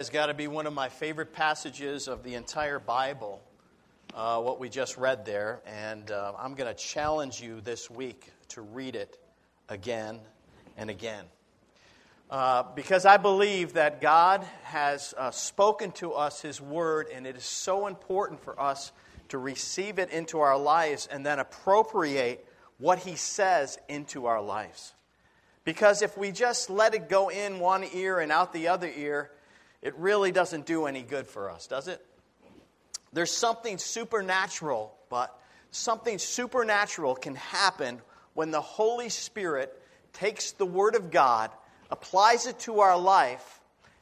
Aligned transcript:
has 0.00 0.10
got 0.10 0.26
to 0.26 0.34
be 0.34 0.48
one 0.48 0.66
of 0.66 0.72
my 0.72 0.88
favorite 0.88 1.32
passages 1.32 2.08
of 2.08 2.24
the 2.24 2.34
entire 2.34 2.80
Bible, 2.80 3.40
uh, 4.12 4.40
what 4.40 4.58
we 4.58 4.68
just 4.68 4.96
read 4.96 5.24
there. 5.24 5.60
And 5.64 6.10
uh, 6.10 6.32
I'm 6.36 6.54
going 6.54 6.68
to 6.68 6.74
challenge 6.74 7.40
you 7.40 7.60
this 7.60 7.88
week 7.88 8.32
to 8.48 8.62
read 8.62 8.96
it 8.96 9.16
again 9.68 10.18
and 10.76 10.90
again. 10.90 11.24
Uh, 12.28 12.64
because 12.74 13.06
I 13.06 13.18
believe 13.18 13.74
that 13.74 14.00
God 14.00 14.44
has 14.64 15.14
uh, 15.16 15.30
spoken 15.30 15.92
to 15.92 16.14
us 16.14 16.40
His 16.40 16.60
Word, 16.60 17.06
and 17.14 17.24
it 17.24 17.36
is 17.36 17.44
so 17.44 17.86
important 17.86 18.42
for 18.42 18.60
us 18.60 18.90
to 19.28 19.38
receive 19.38 20.00
it 20.00 20.10
into 20.10 20.40
our 20.40 20.58
lives 20.58 21.06
and 21.06 21.24
then 21.24 21.38
appropriate 21.38 22.44
what 22.78 22.98
He 22.98 23.14
says 23.14 23.78
into 23.88 24.26
our 24.26 24.42
lives. 24.42 24.92
Because 25.62 26.02
if 26.02 26.18
we 26.18 26.32
just 26.32 26.68
let 26.68 26.94
it 26.94 27.08
go 27.08 27.28
in 27.28 27.60
one 27.60 27.84
ear 27.94 28.18
and 28.18 28.32
out 28.32 28.52
the 28.52 28.66
other 28.66 28.90
ear, 28.96 29.30
it 29.84 29.94
really 29.98 30.32
doesn't 30.32 30.64
do 30.64 30.86
any 30.86 31.02
good 31.02 31.26
for 31.26 31.50
us, 31.50 31.66
does 31.66 31.86
it? 31.88 32.04
There's 33.12 33.30
something 33.30 33.76
supernatural, 33.78 34.96
but 35.10 35.38
something 35.70 36.18
supernatural 36.18 37.14
can 37.14 37.34
happen 37.36 38.00
when 38.32 38.50
the 38.50 38.62
Holy 38.62 39.10
Spirit 39.10 39.78
takes 40.14 40.52
the 40.52 40.66
Word 40.66 40.96
of 40.96 41.10
God, 41.10 41.50
applies 41.90 42.46
it 42.46 42.58
to 42.60 42.80
our 42.80 42.98
life, 42.98 43.60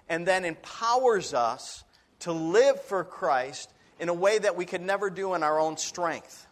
and 0.09 0.27
then 0.27 0.45
empowers 0.45 1.35
us 1.35 1.83
to 2.21 2.33
live 2.33 2.81
for 2.81 3.03
Christ 3.03 3.69
in 3.99 4.09
a 4.09 4.15
way 4.15 4.39
that 4.39 4.57
we 4.57 4.65
could 4.65 4.81
never 4.83 5.11
do 5.11 5.35
in 5.35 5.43
our 5.43 5.59
own 5.59 5.77
strength. 5.77 6.47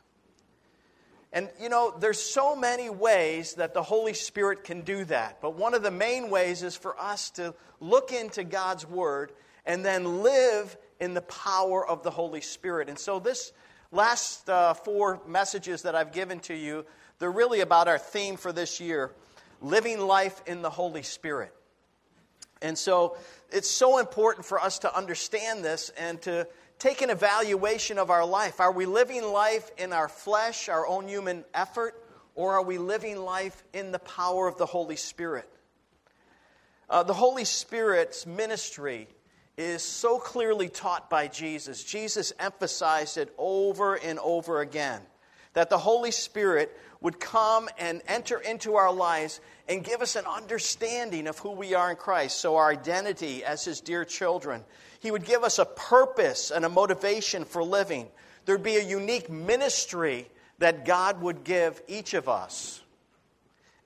And 1.33 1.49
you 1.61 1.69
know, 1.69 1.95
there's 1.99 2.21
so 2.21 2.57
many 2.57 2.91
ways 2.91 3.55
that 3.55 3.73
the 3.73 3.83
Holy 3.83 4.15
Spirit 4.15 4.65
can 4.65 4.81
do 4.81 5.05
that. 5.07 5.41
But 5.41 5.55
one 5.55 5.75
of 5.75 5.83
the 5.83 5.91
main 5.91 6.29
ways 6.29 6.63
is 6.63 6.77
for 6.77 6.99
us 7.01 7.31
to 7.33 7.55
look 7.79 8.13
into 8.13 8.43
God's 8.43 8.87
Word 8.87 9.33
and 9.65 9.85
then 9.85 10.23
live 10.23 10.77
in 10.99 11.15
the 11.15 11.23
power 11.23 11.87
of 11.87 12.03
the 12.03 12.11
Holy 12.11 12.41
Spirit. 12.41 12.89
And 12.89 12.99
so, 12.99 13.21
this 13.21 13.53
last 13.93 14.49
uh, 14.51 14.75
four 14.75 15.21
messages 15.27 15.83
that 15.83 15.95
I've 15.95 16.13
given 16.13 16.41
to 16.41 16.55
you, 16.55 16.85
they're 17.19 17.31
really 17.31 17.61
about 17.61 17.87
our 17.87 17.99
theme 17.99 18.37
for 18.37 18.53
this 18.53 18.81
year 18.81 19.13
living 19.63 20.01
life 20.01 20.43
in 20.47 20.63
the 20.63 20.71
Holy 20.71 21.03
Spirit. 21.03 21.55
And 22.61 22.77
so, 22.77 23.17
it's 23.53 23.71
so 23.71 23.99
important 23.99 24.47
for 24.47 24.61
us 24.61 24.81
to 24.81 24.97
understand 24.97 25.65
this 25.65 25.91
and 25.91 26.21
to 26.23 26.49
take 26.81 27.03
an 27.03 27.11
evaluation 27.11 27.99
of 27.99 28.11
our 28.11 28.25
life. 28.25 28.59
Are 28.59 28.73
we 28.73 28.87
living 28.87 29.23
life 29.23 29.71
in 29.77 29.93
our 29.93 30.09
flesh, 30.09 30.69
our 30.69 30.87
own 30.87 31.07
human 31.07 31.45
effort, 31.55 31.95
or 32.35 32.55
are 32.55 32.65
we 32.65 32.79
living 32.79 33.19
life 33.19 33.63
in 33.75 33.93
the 33.93 33.99
power 33.99 34.49
of 34.49 34.57
the 34.57 34.67
Holy 34.67 34.97
Spirit? 34.97 35.49
Uh, 36.89 37.03
the 37.03 37.15
Holy 37.15 37.45
Spirit's 37.45 38.27
ministry 38.27 39.07
is 39.59 39.83
so 39.83 40.19
clearly 40.19 40.71
taught 40.71 41.11
by 41.11 41.29
Jesus. 41.29 41.85
Jesus 41.85 42.33
emphasized 42.39 43.19
it 43.19 43.33
over 43.37 43.97
and 43.97 44.19
over 44.19 44.61
again 44.61 45.03
that 45.55 45.71
the 45.71 45.79
Holy 45.79 46.11
Spirit 46.11 46.77
would 47.01 47.19
come 47.19 47.69
and 47.79 48.03
enter 48.07 48.39
into 48.39 48.77
our 48.77 48.93
lives 48.93 49.41
and 49.69 49.85
give 49.85 50.03
us 50.03 50.17
an 50.17 50.27
understanding 50.27 51.27
of 51.27 51.39
who 51.39 51.51
we 51.53 51.75
are 51.75 51.91
in 51.91 51.97
Christ. 51.97 52.39
So, 52.41 52.57
our 52.57 52.71
identity 52.71 53.45
as 53.45 53.65
His 53.65 53.81
dear 53.81 54.05
children, 54.05 54.65
he 55.01 55.11
would 55.11 55.25
give 55.25 55.43
us 55.43 55.59
a 55.59 55.65
purpose 55.65 56.51
and 56.51 56.65
a 56.65 56.69
motivation 56.69 57.45
for 57.45 57.65
living. 57.65 58.07
There'd 58.45 58.63
be 58.63 58.77
a 58.77 58.85
unique 58.85 59.31
ministry 59.31 60.29
that 60.59 60.85
God 60.85 61.23
would 61.23 61.43
give 61.43 61.81
each 61.89 62.13
of 62.13 62.29
us, 62.29 62.83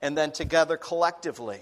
and 0.02 0.18
then 0.18 0.32
together 0.32 0.76
collectively. 0.76 1.60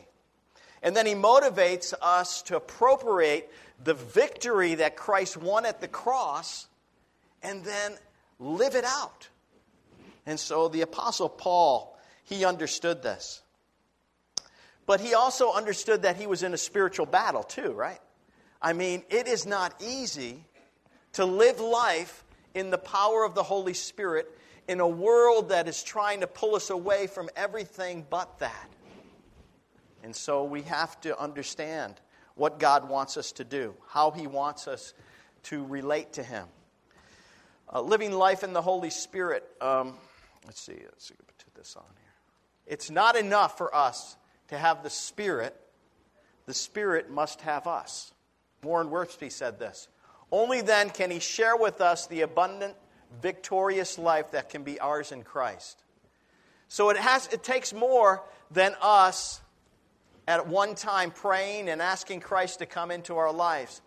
And 0.83 0.97
then 0.97 1.05
He 1.05 1.13
motivates 1.13 1.93
us 2.01 2.41
to 2.43 2.57
appropriate 2.57 3.53
the 3.85 3.95
victory 3.95 4.77
that 4.77 4.97
Christ 4.97 5.37
won 5.37 5.67
at 5.67 5.83
the 5.83 5.89
cross 5.89 6.67
and 7.43 7.63
then 7.63 7.97
live 8.41 8.75
it 8.75 8.85
out. 8.85 9.29
And 10.27 10.39
so 10.39 10.69
the 10.69 10.83
Apostle 10.83 11.29
Paul, 11.29 11.99
he 12.25 12.45
understood 12.45 13.03
this. 13.03 13.43
But 14.87 15.01
he 15.01 15.15
also 15.15 15.53
understood 15.53 16.03
that 16.03 16.17
he 16.17 16.27
was 16.27 16.43
in 16.43 16.55
a 16.55 16.59
spiritual 16.59 17.07
battle 17.07 17.43
too, 17.43 17.73
right? 17.73 18.01
I 18.61 18.73
mean, 18.73 19.03
it 19.11 19.27
is 19.27 19.47
not 19.47 19.75
easy 19.81 20.45
to 21.15 21.25
live 21.25 21.61
life 21.61 22.25
in 22.55 22.71
the 22.71 22.79
power 22.79 23.25
of 23.25 23.35
the 23.35 23.43
Holy 23.43 23.75
Spirit 23.75 24.29
in 24.69 24.81
a 24.81 24.89
world 24.89 25.49
that 25.49 25.69
is 25.69 25.83
trying 25.83 26.21
to 26.21 26.27
pull 26.27 26.55
us 26.55 26.71
away 26.71 27.07
from 27.07 27.29
everything 27.37 28.07
but 28.09 28.39
that. 28.39 28.69
And 30.03 30.15
so 30.15 30.45
we 30.45 30.63
have 30.63 31.01
to 31.03 31.19
understand 31.19 32.01
what 32.35 32.59
God 32.59 32.89
wants 32.89 33.17
us 33.17 33.33
to 33.33 33.45
do, 33.45 33.75
how 33.89 34.11
He 34.11 34.27
wants 34.27 34.67
us 34.67 34.95
to 35.45 35.65
relate 35.65 36.15
to 36.15 36.23
Him. 36.23 36.47
Uh, 37.73 37.81
living 37.81 38.13
life 38.13 38.43
in 38.43 38.53
the 38.53 38.63
Holy 38.63 38.91
Spirit. 38.91 39.45
Um, 39.61 39.95
let's 40.47 40.61
see. 40.61 40.79
Let's 40.83 41.09
see. 41.09 41.15
Put 41.15 41.55
this 41.55 41.77
on 41.77 41.85
here. 41.97 42.13
It's 42.67 42.91
not 42.91 43.17
enough 43.17 43.59
for 43.59 43.75
us 43.75 44.17
to 44.49 44.59
have 44.59 44.83
the 44.83 44.91
Spirit. 44.91 45.57
The 46.47 46.55
Spirit 46.55 47.11
must 47.11 47.41
have 47.43 47.67
us. 47.67 48.13
Warren 48.63 48.89
Wiersbe 48.89 49.31
said 49.31 49.59
this 49.59 49.89
Only 50.31 50.61
then 50.61 50.91
can 50.91 51.11
he 51.11 51.19
share 51.19 51.57
with 51.57 51.81
us 51.81 52.07
the 52.07 52.23
abundant, 52.23 52.75
victorious 53.21 53.99
life 53.99 54.31
that 54.33 54.49
can 54.49 54.63
be 54.63 54.81
ours 54.81 55.13
in 55.13 55.23
Christ. 55.23 55.83
So 56.69 56.91
it, 56.91 56.97
has, 56.97 57.29
it 57.29 57.43
takes 57.43 57.75
more 57.75 58.23
than 58.51 58.75
us 58.81 59.43
at 60.27 60.47
one 60.47 60.75
time 60.75 61.11
praying 61.11 61.69
and 61.69 61.83
asking 61.83 62.21
Christ 62.21 62.61
to 62.61 62.67
come 62.67 62.91
into 62.91 63.17
our 63.17 63.33
lives. 63.33 63.83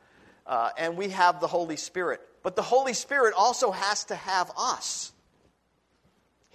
Uh, 0.45 0.69
and 0.77 0.95
we 0.95 1.09
have 1.09 1.39
the 1.39 1.47
Holy 1.47 1.77
Spirit. 1.77 2.21
But 2.43 2.55
the 2.55 2.61
Holy 2.61 2.93
Spirit 2.93 3.33
also 3.35 3.71
has 3.71 4.03
to 4.05 4.15
have 4.15 4.51
us. 4.55 5.11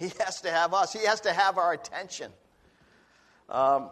He 0.01 0.11
has 0.19 0.41
to 0.41 0.49
have 0.49 0.73
us, 0.73 0.91
He 0.91 1.05
has 1.05 1.21
to 1.21 1.31
have 1.31 1.59
our 1.59 1.73
attention. 1.73 2.31
Um, 3.47 3.91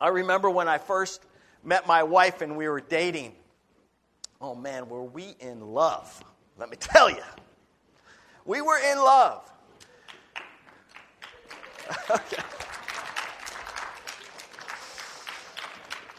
I 0.00 0.08
remember 0.08 0.48
when 0.48 0.66
I 0.66 0.78
first 0.78 1.20
met 1.62 1.86
my 1.86 2.04
wife 2.04 2.40
and 2.40 2.56
we 2.56 2.66
were 2.66 2.80
dating. 2.80 3.34
Oh 4.40 4.54
man, 4.54 4.88
were 4.88 5.04
we 5.04 5.34
in 5.38 5.60
love? 5.60 6.24
Let 6.56 6.70
me 6.70 6.78
tell 6.80 7.10
you. 7.10 7.22
We 8.46 8.62
were 8.62 8.78
in 8.78 8.96
love. 8.96 9.42
okay. 12.10 12.42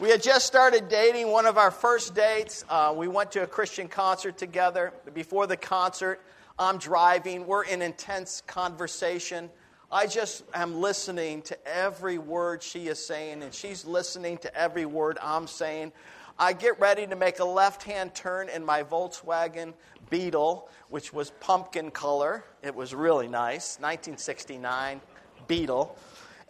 We 0.00 0.08
had 0.08 0.20
just 0.20 0.46
started 0.46 0.88
dating, 0.88 1.28
one 1.28 1.46
of 1.46 1.56
our 1.58 1.70
first 1.70 2.12
dates. 2.12 2.64
Uh, 2.68 2.92
we 2.96 3.06
went 3.06 3.30
to 3.32 3.44
a 3.44 3.46
Christian 3.46 3.86
concert 3.86 4.36
together. 4.36 4.92
Before 5.14 5.46
the 5.46 5.56
concert, 5.56 6.20
I'm 6.62 6.78
driving. 6.78 7.46
We're 7.46 7.64
in 7.64 7.82
intense 7.82 8.42
conversation. 8.46 9.50
I 9.90 10.06
just 10.06 10.44
am 10.54 10.80
listening 10.80 11.42
to 11.42 11.58
every 11.66 12.18
word 12.18 12.62
she 12.62 12.86
is 12.86 13.04
saying, 13.04 13.42
and 13.42 13.52
she's 13.52 13.84
listening 13.84 14.38
to 14.38 14.56
every 14.56 14.86
word 14.86 15.18
I'm 15.20 15.48
saying. 15.48 15.92
I 16.38 16.52
get 16.52 16.78
ready 16.80 17.06
to 17.06 17.16
make 17.16 17.40
a 17.40 17.44
left 17.44 17.82
hand 17.82 18.14
turn 18.14 18.48
in 18.48 18.64
my 18.64 18.84
Volkswagen 18.84 19.74
Beetle, 20.08 20.70
which 20.88 21.12
was 21.12 21.30
pumpkin 21.40 21.90
color. 21.90 22.44
It 22.62 22.74
was 22.74 22.94
really 22.94 23.28
nice, 23.28 23.76
1969 23.80 25.00
Beetle. 25.48 25.96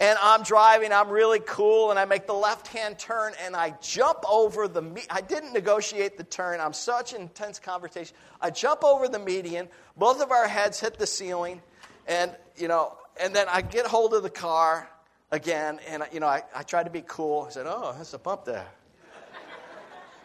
And 0.03 0.19
I'm 0.21 0.43
driving, 0.43 0.93
I'm 0.93 1.11
really 1.11 1.39
cool, 1.39 1.91
and 1.91 1.99
I 1.99 2.07
make 2.07 2.27
the 2.27 2.35
left 2.35 2.67
hand 2.67 2.99
turn 2.99 3.35
and 3.41 3.55
I 3.55 3.75
jump 3.81 4.19
over 4.29 4.67
the. 4.67 4.83
Me- 4.83 5.05
I 5.09 5.21
didn't 5.21 5.53
negotiate 5.53 6.19
the 6.19 6.25
turn. 6.25 6.59
I'm 6.59 6.73
such 6.73 7.13
intense 7.13 7.61
conversation. 7.61 8.17
I 8.41 8.51
jump 8.51 8.83
over 8.83 9.07
the 9.07 9.21
median. 9.21 9.69
Both 9.97 10.21
of 10.21 10.33
our 10.33 10.49
heads 10.49 10.81
hit 10.81 10.99
the 10.99 11.07
ceiling, 11.07 11.63
and 12.09 12.35
you 12.57 12.67
know, 12.67 12.99
and 13.21 13.33
then 13.33 13.47
I 13.49 13.63
get 13.63 13.87
hold 13.87 14.13
of 14.13 14.25
the 14.25 14.31
car 14.31 14.91
again, 15.31 15.79
and 15.87 16.03
you 16.13 16.19
know, 16.19 16.27
I, 16.27 16.43
I 16.53 16.65
tried 16.65 16.85
to 16.87 16.91
be 16.91 17.05
cool. 17.07 17.47
I 17.49 17.53
said, 17.53 17.67
"Oh, 17.69 17.95
that's 17.97 18.13
a 18.13 18.19
bump 18.19 18.45
there," 18.45 18.67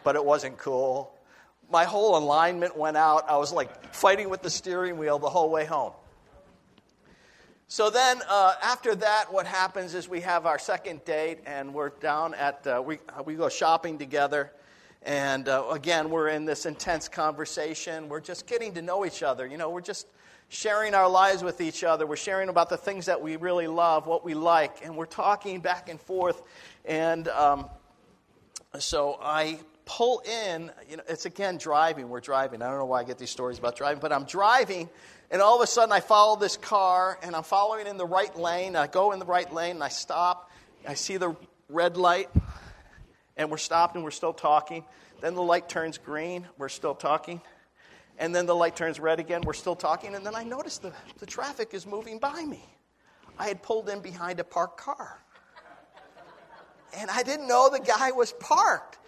but 0.02 0.16
it 0.16 0.24
wasn't 0.24 0.58
cool. 0.58 1.14
My 1.70 1.84
whole 1.84 2.18
alignment 2.18 2.76
went 2.76 2.96
out. 2.96 3.30
I 3.30 3.36
was 3.36 3.52
like 3.52 3.94
fighting 3.94 4.28
with 4.28 4.42
the 4.42 4.50
steering 4.50 4.98
wheel 4.98 5.20
the 5.20 5.30
whole 5.30 5.50
way 5.50 5.66
home. 5.66 5.92
So 7.70 7.90
then, 7.90 8.22
uh, 8.26 8.54
after 8.62 8.94
that, 8.94 9.30
what 9.30 9.44
happens 9.44 9.94
is 9.94 10.08
we 10.08 10.22
have 10.22 10.46
our 10.46 10.58
second 10.58 11.04
date, 11.04 11.40
and 11.44 11.74
we're 11.74 11.90
down 11.90 12.32
at 12.32 12.66
uh, 12.66 12.82
we 12.82 12.98
we 13.26 13.34
go 13.34 13.50
shopping 13.50 13.98
together, 13.98 14.52
and 15.02 15.46
uh, 15.50 15.66
again, 15.70 16.08
we're 16.08 16.28
in 16.28 16.46
this 16.46 16.64
intense 16.64 17.10
conversation. 17.10 18.08
We're 18.08 18.22
just 18.22 18.46
getting 18.46 18.72
to 18.72 18.80
know 18.80 19.04
each 19.04 19.22
other. 19.22 19.46
You 19.46 19.58
know, 19.58 19.68
we're 19.68 19.82
just 19.82 20.06
sharing 20.48 20.94
our 20.94 21.10
lives 21.10 21.44
with 21.44 21.60
each 21.60 21.84
other. 21.84 22.06
We're 22.06 22.16
sharing 22.16 22.48
about 22.48 22.70
the 22.70 22.78
things 22.78 23.04
that 23.04 23.20
we 23.20 23.36
really 23.36 23.66
love, 23.66 24.06
what 24.06 24.24
we 24.24 24.32
like, 24.32 24.82
and 24.82 24.96
we're 24.96 25.04
talking 25.04 25.60
back 25.60 25.90
and 25.90 26.00
forth. 26.00 26.40
And 26.86 27.28
um, 27.28 27.68
so 28.78 29.18
I 29.20 29.58
pull 29.88 30.20
in, 30.20 30.70
you 30.88 30.98
know, 30.98 31.02
it's 31.08 31.24
again 31.24 31.56
driving. 31.56 32.10
We're 32.10 32.20
driving. 32.20 32.60
I 32.60 32.68
don't 32.68 32.78
know 32.78 32.84
why 32.84 33.00
I 33.00 33.04
get 33.04 33.16
these 33.16 33.30
stories 33.30 33.58
about 33.58 33.74
driving, 33.74 34.00
but 34.00 34.12
I'm 34.12 34.24
driving, 34.24 34.90
and 35.30 35.40
all 35.40 35.56
of 35.56 35.62
a 35.62 35.66
sudden 35.66 35.92
I 35.92 36.00
follow 36.00 36.36
this 36.36 36.58
car, 36.58 37.18
and 37.22 37.34
I'm 37.34 37.42
following 37.42 37.86
in 37.86 37.96
the 37.96 38.06
right 38.06 38.36
lane. 38.38 38.76
I 38.76 38.86
go 38.86 39.12
in 39.12 39.18
the 39.18 39.24
right 39.24 39.50
lane, 39.52 39.76
and 39.76 39.82
I 39.82 39.88
stop. 39.88 40.50
I 40.86 40.92
see 40.92 41.16
the 41.16 41.34
red 41.70 41.96
light, 41.96 42.28
and 43.38 43.50
we're 43.50 43.56
stopped, 43.56 43.94
and 43.94 44.04
we're 44.04 44.10
still 44.10 44.34
talking. 44.34 44.84
Then 45.22 45.34
the 45.34 45.42
light 45.42 45.70
turns 45.70 45.96
green. 45.96 46.46
We're 46.58 46.68
still 46.68 46.94
talking. 46.94 47.40
And 48.18 48.34
then 48.34 48.46
the 48.46 48.54
light 48.54 48.76
turns 48.76 49.00
red 49.00 49.18
again. 49.18 49.40
We're 49.42 49.52
still 49.54 49.76
talking. 49.76 50.14
And 50.14 50.24
then 50.24 50.36
I 50.36 50.44
notice 50.44 50.78
the, 50.78 50.92
the 51.18 51.26
traffic 51.26 51.72
is 51.72 51.86
moving 51.86 52.18
by 52.18 52.44
me. 52.44 52.62
I 53.38 53.48
had 53.48 53.62
pulled 53.62 53.88
in 53.88 54.00
behind 54.00 54.38
a 54.38 54.44
parked 54.44 54.78
car. 54.78 55.18
And 56.96 57.10
I 57.10 57.22
didn't 57.22 57.48
know 57.48 57.68
the 57.70 57.80
guy 57.80 58.12
was 58.12 58.32
parked. 58.32 58.98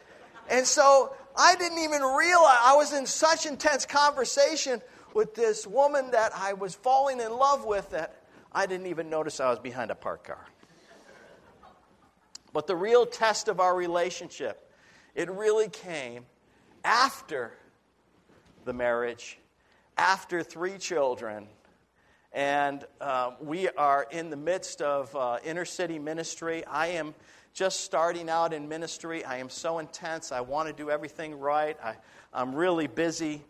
And 0.50 0.66
so 0.66 1.14
I 1.36 1.54
didn't 1.54 1.78
even 1.78 2.02
realize 2.02 2.58
I 2.60 2.74
was 2.74 2.92
in 2.92 3.06
such 3.06 3.46
intense 3.46 3.86
conversation 3.86 4.82
with 5.14 5.34
this 5.34 5.66
woman 5.66 6.10
that 6.10 6.32
I 6.34 6.52
was 6.52 6.74
falling 6.74 7.20
in 7.20 7.32
love 7.32 7.64
with 7.64 7.90
that 7.90 8.22
I 8.52 8.66
didn't 8.66 8.86
even 8.86 9.08
notice 9.08 9.38
I 9.38 9.48
was 9.48 9.60
behind 9.60 9.92
a 9.92 9.94
parked 9.94 10.26
car. 10.26 10.44
But 12.52 12.66
the 12.66 12.74
real 12.74 13.06
test 13.06 13.46
of 13.46 13.60
our 13.60 13.74
relationship, 13.76 14.68
it 15.14 15.30
really 15.30 15.68
came 15.68 16.26
after 16.84 17.52
the 18.64 18.72
marriage, 18.72 19.38
after 19.96 20.42
three 20.42 20.78
children, 20.78 21.46
and 22.32 22.84
uh, 23.00 23.32
we 23.40 23.68
are 23.68 24.06
in 24.10 24.30
the 24.30 24.36
midst 24.36 24.82
of 24.82 25.14
uh, 25.14 25.38
inner 25.44 25.64
city 25.64 25.98
ministry. 25.98 26.64
I 26.64 26.88
am 26.88 27.14
just 27.52 27.80
starting 27.80 28.28
out 28.28 28.52
in 28.52 28.68
ministry. 28.68 29.24
I 29.24 29.38
am 29.38 29.48
so 29.48 29.78
intense. 29.78 30.32
I 30.32 30.40
want 30.40 30.68
to 30.68 30.74
do 30.74 30.90
everything 30.90 31.38
right. 31.38 31.76
I, 31.82 31.96
I'm 32.32 32.54
really 32.54 32.86
busy. 32.86 33.42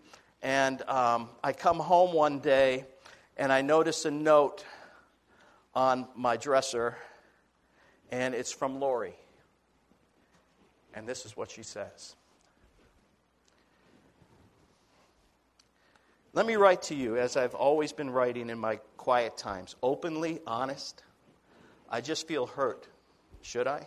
And 0.43 0.83
um, 0.89 1.29
I 1.45 1.53
come 1.53 1.79
home 1.79 2.13
one 2.15 2.41
day 2.41 2.85
and 3.37 3.53
I 3.53 3.63
notice 3.63 4.05
a 4.05 4.11
note 4.11 4.65
on 5.75 6.07
my 6.17 6.37
dresser, 6.37 6.97
and 8.11 8.35
it's 8.35 8.53
from 8.53 8.81
Lori. 8.81 9.15
And 10.95 11.09
this 11.09 11.25
is 11.25 11.37
what 11.37 11.51
she 11.51 11.63
says 11.63 12.17
Let 16.33 16.47
me 16.47 16.57
write 16.57 16.83
to 16.83 16.95
you, 16.95 17.17
as 17.17 17.37
I've 17.37 17.55
always 17.55 17.93
been 17.93 18.11
writing 18.11 18.51
in 18.51 18.59
my 18.59 18.77
quiet 18.97 19.37
times, 19.37 19.75
openly, 19.83 20.41
honest. 20.47 21.03
I 21.89 22.01
just 22.01 22.29
feel 22.29 22.47
hurt. 22.47 22.87
Should 23.43 23.67
I? 23.67 23.87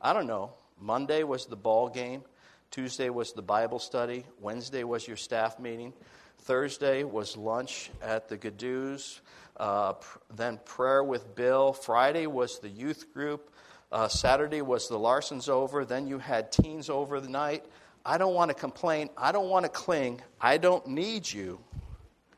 I 0.00 0.12
don't 0.12 0.26
know. 0.26 0.52
Monday 0.80 1.22
was 1.22 1.46
the 1.46 1.56
ball 1.56 1.88
game. 1.88 2.22
Tuesday 2.70 3.10
was 3.10 3.32
the 3.32 3.42
Bible 3.42 3.78
study. 3.78 4.24
Wednesday 4.40 4.84
was 4.84 5.06
your 5.06 5.16
staff 5.16 5.58
meeting. 5.58 5.92
Thursday 6.40 7.04
was 7.04 7.36
lunch 7.36 7.90
at 8.02 8.28
the 8.28 8.36
Gadoos. 8.36 9.20
Uh, 9.56 9.94
pr- 9.94 10.18
then 10.34 10.60
prayer 10.64 11.02
with 11.02 11.34
Bill. 11.34 11.72
Friday 11.72 12.26
was 12.26 12.58
the 12.58 12.68
youth 12.68 13.12
group. 13.14 13.50
Uh, 13.90 14.08
Saturday 14.08 14.62
was 14.62 14.88
the 14.88 14.98
Larsons 14.98 15.48
over. 15.48 15.84
Then 15.84 16.06
you 16.06 16.18
had 16.18 16.52
teens 16.52 16.90
over 16.90 17.20
the 17.20 17.28
night. 17.28 17.64
I 18.04 18.18
don't 18.18 18.34
want 18.34 18.50
to 18.50 18.54
complain. 18.54 19.10
I 19.16 19.32
don't 19.32 19.48
want 19.48 19.64
to 19.64 19.70
cling. 19.70 20.20
I 20.40 20.58
don't 20.58 20.86
need 20.86 21.30
you. 21.30 21.58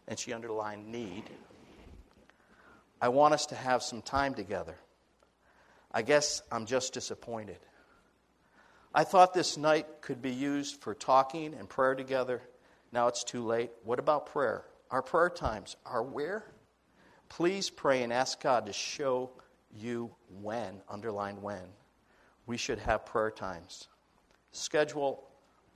And 0.06 0.19
she 0.19 0.32
underlined 0.32 0.87
need. 0.87 1.25
I 3.00 3.09
want 3.09 3.35
us 3.35 3.47
to 3.47 3.55
have 3.55 3.82
some 3.82 4.03
time 4.03 4.35
together. 4.35 4.75
I 5.93 6.02
guess 6.02 6.43
I'm 6.50 6.67
just 6.67 6.93
disappointed. 6.93 7.58
I 8.94 9.05
thought 9.05 9.35
this 9.35 9.56
night 9.56 9.87
could 10.00 10.23
be 10.23 10.32
used 10.32 10.81
for 10.81 10.94
talking 10.94 11.55
and 11.55 11.69
prayer 11.69 11.94
together. 11.94 12.43
Now 12.93 13.08
it's 13.08 13.25
too 13.25 13.44
late. 13.44 13.70
What 13.85 13.99
about 13.99 14.26
prayer? 14.26 14.64
Our 14.90 15.02
prayer 15.02 15.31
times 15.31 15.76
are 15.85 16.02
where? 16.02 16.44
Please 17.29 17.69
pray 17.69 18.02
and 18.02 18.12
ask 18.12 18.40
God 18.40 18.67
to 18.67 18.73
show 18.73 19.31
you 19.75 20.11
when, 20.40 20.81
underline 20.88 21.43
when, 21.43 21.62
we 22.46 22.56
should 22.56 22.79
have 22.79 23.05
prayer 23.05 23.31
times. 23.31 23.88
Schedule 24.52 25.23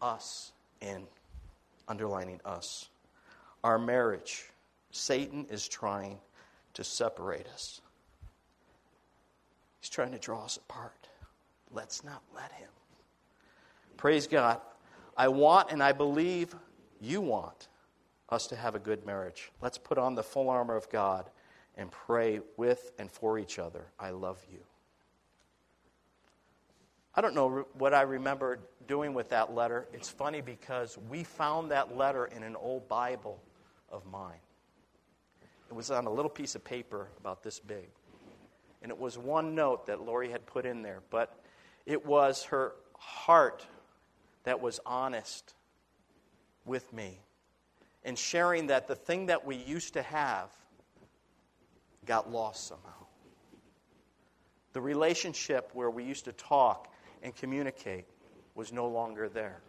us 0.00 0.52
in, 0.80 1.06
underlining 1.86 2.40
us. 2.46 2.88
Our 3.62 3.78
marriage, 3.78 4.44
Satan 4.90 5.46
is 5.50 5.68
trying 5.68 6.18
to 6.74 6.82
separate 6.82 7.46
us. 7.48 7.81
He's 9.82 9.90
trying 9.90 10.12
to 10.12 10.18
draw 10.18 10.44
us 10.44 10.58
apart. 10.58 11.08
Let's 11.72 12.04
not 12.04 12.22
let 12.32 12.52
him. 12.52 12.68
Praise 13.96 14.28
God. 14.28 14.60
I 15.16 15.26
want 15.26 15.72
and 15.72 15.82
I 15.82 15.90
believe 15.90 16.54
you 17.00 17.20
want 17.20 17.66
us 18.28 18.46
to 18.46 18.56
have 18.56 18.76
a 18.76 18.78
good 18.78 19.04
marriage. 19.04 19.50
Let's 19.60 19.78
put 19.78 19.98
on 19.98 20.14
the 20.14 20.22
full 20.22 20.48
armor 20.50 20.76
of 20.76 20.88
God 20.88 21.30
and 21.76 21.90
pray 21.90 22.40
with 22.56 22.92
and 23.00 23.10
for 23.10 23.40
each 23.40 23.58
other. 23.58 23.86
I 23.98 24.10
love 24.10 24.38
you. 24.52 24.60
I 27.16 27.20
don't 27.20 27.34
know 27.34 27.66
what 27.76 27.92
I 27.92 28.02
remember 28.02 28.60
doing 28.86 29.14
with 29.14 29.30
that 29.30 29.52
letter. 29.52 29.88
It's 29.92 30.08
funny 30.08 30.40
because 30.40 30.96
we 31.10 31.24
found 31.24 31.72
that 31.72 31.96
letter 31.96 32.26
in 32.26 32.44
an 32.44 32.54
old 32.54 32.86
Bible 32.86 33.42
of 33.90 34.06
mine. 34.06 34.38
It 35.68 35.74
was 35.74 35.90
on 35.90 36.06
a 36.06 36.10
little 36.10 36.30
piece 36.30 36.54
of 36.54 36.62
paper 36.62 37.08
about 37.18 37.42
this 37.42 37.58
big. 37.58 37.88
And 38.82 38.90
it 38.90 38.98
was 38.98 39.16
one 39.16 39.54
note 39.54 39.86
that 39.86 40.04
Lori 40.04 40.30
had 40.30 40.44
put 40.44 40.66
in 40.66 40.82
there, 40.82 41.00
but 41.10 41.40
it 41.86 42.04
was 42.04 42.44
her 42.44 42.74
heart 42.98 43.64
that 44.44 44.60
was 44.60 44.80
honest 44.84 45.54
with 46.64 46.92
me 46.92 47.20
and 48.04 48.18
sharing 48.18 48.68
that 48.68 48.88
the 48.88 48.96
thing 48.96 49.26
that 49.26 49.46
we 49.46 49.56
used 49.56 49.94
to 49.94 50.02
have 50.02 50.50
got 52.04 52.30
lost 52.30 52.66
somehow. 52.66 52.88
The 54.72 54.80
relationship 54.80 55.70
where 55.74 55.90
we 55.90 56.04
used 56.04 56.24
to 56.24 56.32
talk 56.32 56.92
and 57.22 57.34
communicate 57.34 58.06
was 58.54 58.72
no 58.72 58.88
longer 58.88 59.28
there. 59.28 59.60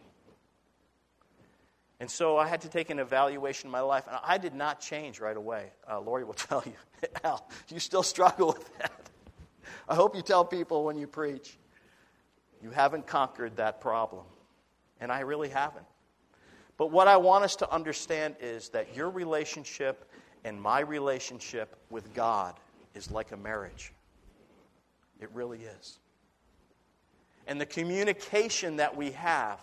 And 2.00 2.10
so 2.10 2.36
I 2.36 2.48
had 2.48 2.62
to 2.62 2.68
take 2.68 2.90
an 2.90 2.98
evaluation 2.98 3.68
of 3.68 3.72
my 3.72 3.80
life. 3.80 4.04
And 4.08 4.18
I 4.22 4.38
did 4.38 4.54
not 4.54 4.80
change 4.80 5.20
right 5.20 5.36
away. 5.36 5.70
Uh, 5.88 6.00
Lori 6.00 6.24
will 6.24 6.34
tell 6.34 6.62
you, 6.66 6.72
Al, 7.22 7.46
you 7.68 7.78
still 7.78 8.02
struggle 8.02 8.48
with 8.48 8.78
that. 8.78 9.03
I 9.88 9.94
hope 9.94 10.16
you 10.16 10.22
tell 10.22 10.44
people 10.44 10.84
when 10.84 10.96
you 10.96 11.06
preach, 11.06 11.58
you 12.62 12.70
haven't 12.70 13.06
conquered 13.06 13.56
that 13.56 13.80
problem. 13.80 14.24
And 15.00 15.12
I 15.12 15.20
really 15.20 15.48
haven't. 15.48 15.86
But 16.76 16.90
what 16.90 17.08
I 17.08 17.16
want 17.16 17.44
us 17.44 17.56
to 17.56 17.70
understand 17.70 18.36
is 18.40 18.70
that 18.70 18.96
your 18.96 19.10
relationship 19.10 20.10
and 20.44 20.60
my 20.60 20.80
relationship 20.80 21.76
with 21.90 22.12
God 22.14 22.54
is 22.94 23.10
like 23.10 23.32
a 23.32 23.36
marriage. 23.36 23.92
It 25.20 25.30
really 25.32 25.60
is 25.60 25.98
and 27.46 27.60
the 27.60 27.66
communication 27.66 28.76
that 28.76 28.96
we 28.96 29.10
have 29.12 29.60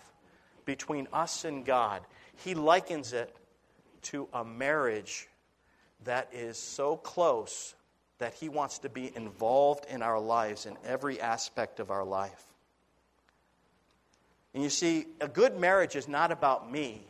between 0.66 1.08
us 1.12 1.46
and 1.46 1.66
God, 1.66 2.02
he 2.36 2.54
likens 2.54 3.14
it 3.14 3.36
to 4.04 4.28
a 4.34 4.44
marriage 4.44 5.28
that 6.04 6.30
is 6.32 6.58
so 6.58 6.98
close 6.98 7.76
that 8.22 8.36
he 8.36 8.50
wants 8.50 8.78
to 8.78 8.88
be 8.88 9.12
involved 9.16 9.84
in 9.90 10.04
our 10.04 10.20
lives 10.20 10.68
in 10.68 10.78
every 10.86 11.20
aspect 11.20 11.80
of 11.80 11.90
our 11.90 12.04
life. 12.04 12.44
And 14.54 14.62
you 14.62 14.70
see, 14.70 15.08
a 15.20 15.28
good 15.28 15.60
marriage 15.60 15.96
is 15.96 16.08
not 16.08 16.32
about 16.32 16.72
me, 16.72 17.02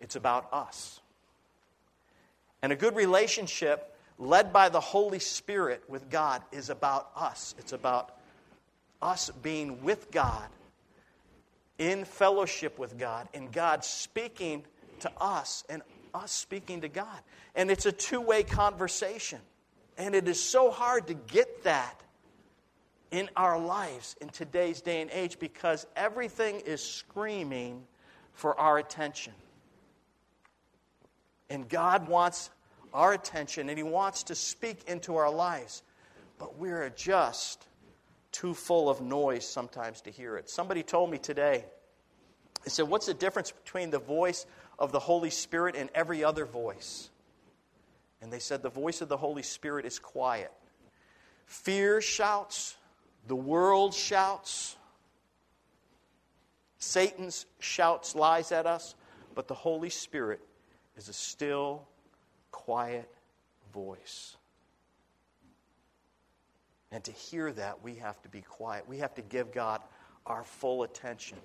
it's 0.00 0.16
about 0.16 0.48
us. 0.52 0.98
And 2.60 2.72
a 2.72 2.76
good 2.76 2.96
relationship 2.96 3.94
led 4.18 4.52
by 4.52 4.68
the 4.68 4.80
Holy 4.80 5.20
Spirit 5.20 5.84
with 5.88 6.10
God 6.10 6.42
is 6.50 6.70
about 6.70 7.10
us. 7.14 7.54
It's 7.60 7.72
about 7.72 8.16
us 9.00 9.30
being 9.42 9.84
with 9.84 10.10
God, 10.10 10.48
in 11.78 12.04
fellowship 12.04 12.80
with 12.80 12.98
God, 12.98 13.28
and 13.32 13.52
God 13.52 13.84
speaking 13.84 14.64
to 15.00 15.12
us 15.20 15.62
and 15.68 15.82
us 16.12 16.32
speaking 16.32 16.80
to 16.80 16.88
God. 16.88 17.20
And 17.54 17.70
it's 17.70 17.86
a 17.86 17.92
two 17.92 18.20
way 18.20 18.42
conversation. 18.42 19.38
And 20.00 20.14
it 20.14 20.26
is 20.28 20.42
so 20.42 20.70
hard 20.70 21.08
to 21.08 21.14
get 21.14 21.64
that 21.64 22.00
in 23.10 23.28
our 23.36 23.58
lives 23.58 24.16
in 24.22 24.30
today's 24.30 24.80
day 24.80 25.02
and 25.02 25.10
age 25.10 25.38
because 25.38 25.86
everything 25.94 26.60
is 26.60 26.82
screaming 26.82 27.82
for 28.32 28.58
our 28.58 28.78
attention. 28.78 29.34
And 31.50 31.68
God 31.68 32.08
wants 32.08 32.48
our 32.94 33.12
attention 33.12 33.68
and 33.68 33.76
He 33.76 33.82
wants 33.82 34.22
to 34.24 34.34
speak 34.34 34.84
into 34.88 35.16
our 35.16 35.30
lives. 35.30 35.82
But 36.38 36.56
we're 36.56 36.88
just 36.96 37.66
too 38.32 38.54
full 38.54 38.88
of 38.88 39.02
noise 39.02 39.46
sometimes 39.46 40.00
to 40.02 40.10
hear 40.10 40.38
it. 40.38 40.48
Somebody 40.48 40.82
told 40.82 41.10
me 41.10 41.18
today, 41.18 41.66
they 42.64 42.70
said, 42.70 42.88
What's 42.88 43.04
the 43.04 43.12
difference 43.12 43.50
between 43.50 43.90
the 43.90 43.98
voice 43.98 44.46
of 44.78 44.92
the 44.92 44.98
Holy 44.98 45.28
Spirit 45.28 45.76
and 45.76 45.90
every 45.94 46.24
other 46.24 46.46
voice? 46.46 47.10
And 48.22 48.32
they 48.32 48.38
said, 48.38 48.62
The 48.62 48.70
voice 48.70 49.00
of 49.00 49.08
the 49.08 49.16
Holy 49.16 49.42
Spirit 49.42 49.86
is 49.86 49.98
quiet. 49.98 50.52
Fear 51.46 52.00
shouts, 52.00 52.76
the 53.26 53.36
world 53.36 53.94
shouts, 53.94 54.76
Satan's 56.78 57.46
shouts 57.58 58.14
lies 58.14 58.52
at 58.52 58.66
us, 58.66 58.94
but 59.34 59.48
the 59.48 59.54
Holy 59.54 59.90
Spirit 59.90 60.40
is 60.96 61.08
a 61.08 61.12
still, 61.12 61.86
quiet 62.50 63.08
voice. 63.72 64.36
And 66.90 67.04
to 67.04 67.12
hear 67.12 67.52
that, 67.52 67.82
we 67.82 67.96
have 67.96 68.20
to 68.22 68.28
be 68.28 68.40
quiet. 68.40 68.88
We 68.88 68.98
have 68.98 69.14
to 69.14 69.22
give 69.22 69.52
God 69.52 69.80
our 70.26 70.42
full 70.42 70.82
attention. 70.82 71.38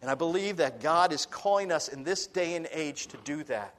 And 0.00 0.10
I 0.10 0.14
believe 0.14 0.58
that 0.58 0.80
God 0.80 1.12
is 1.12 1.26
calling 1.26 1.72
us 1.72 1.88
in 1.88 2.04
this 2.04 2.26
day 2.26 2.54
and 2.54 2.68
age 2.72 3.08
to 3.08 3.16
do 3.24 3.42
that. 3.44 3.74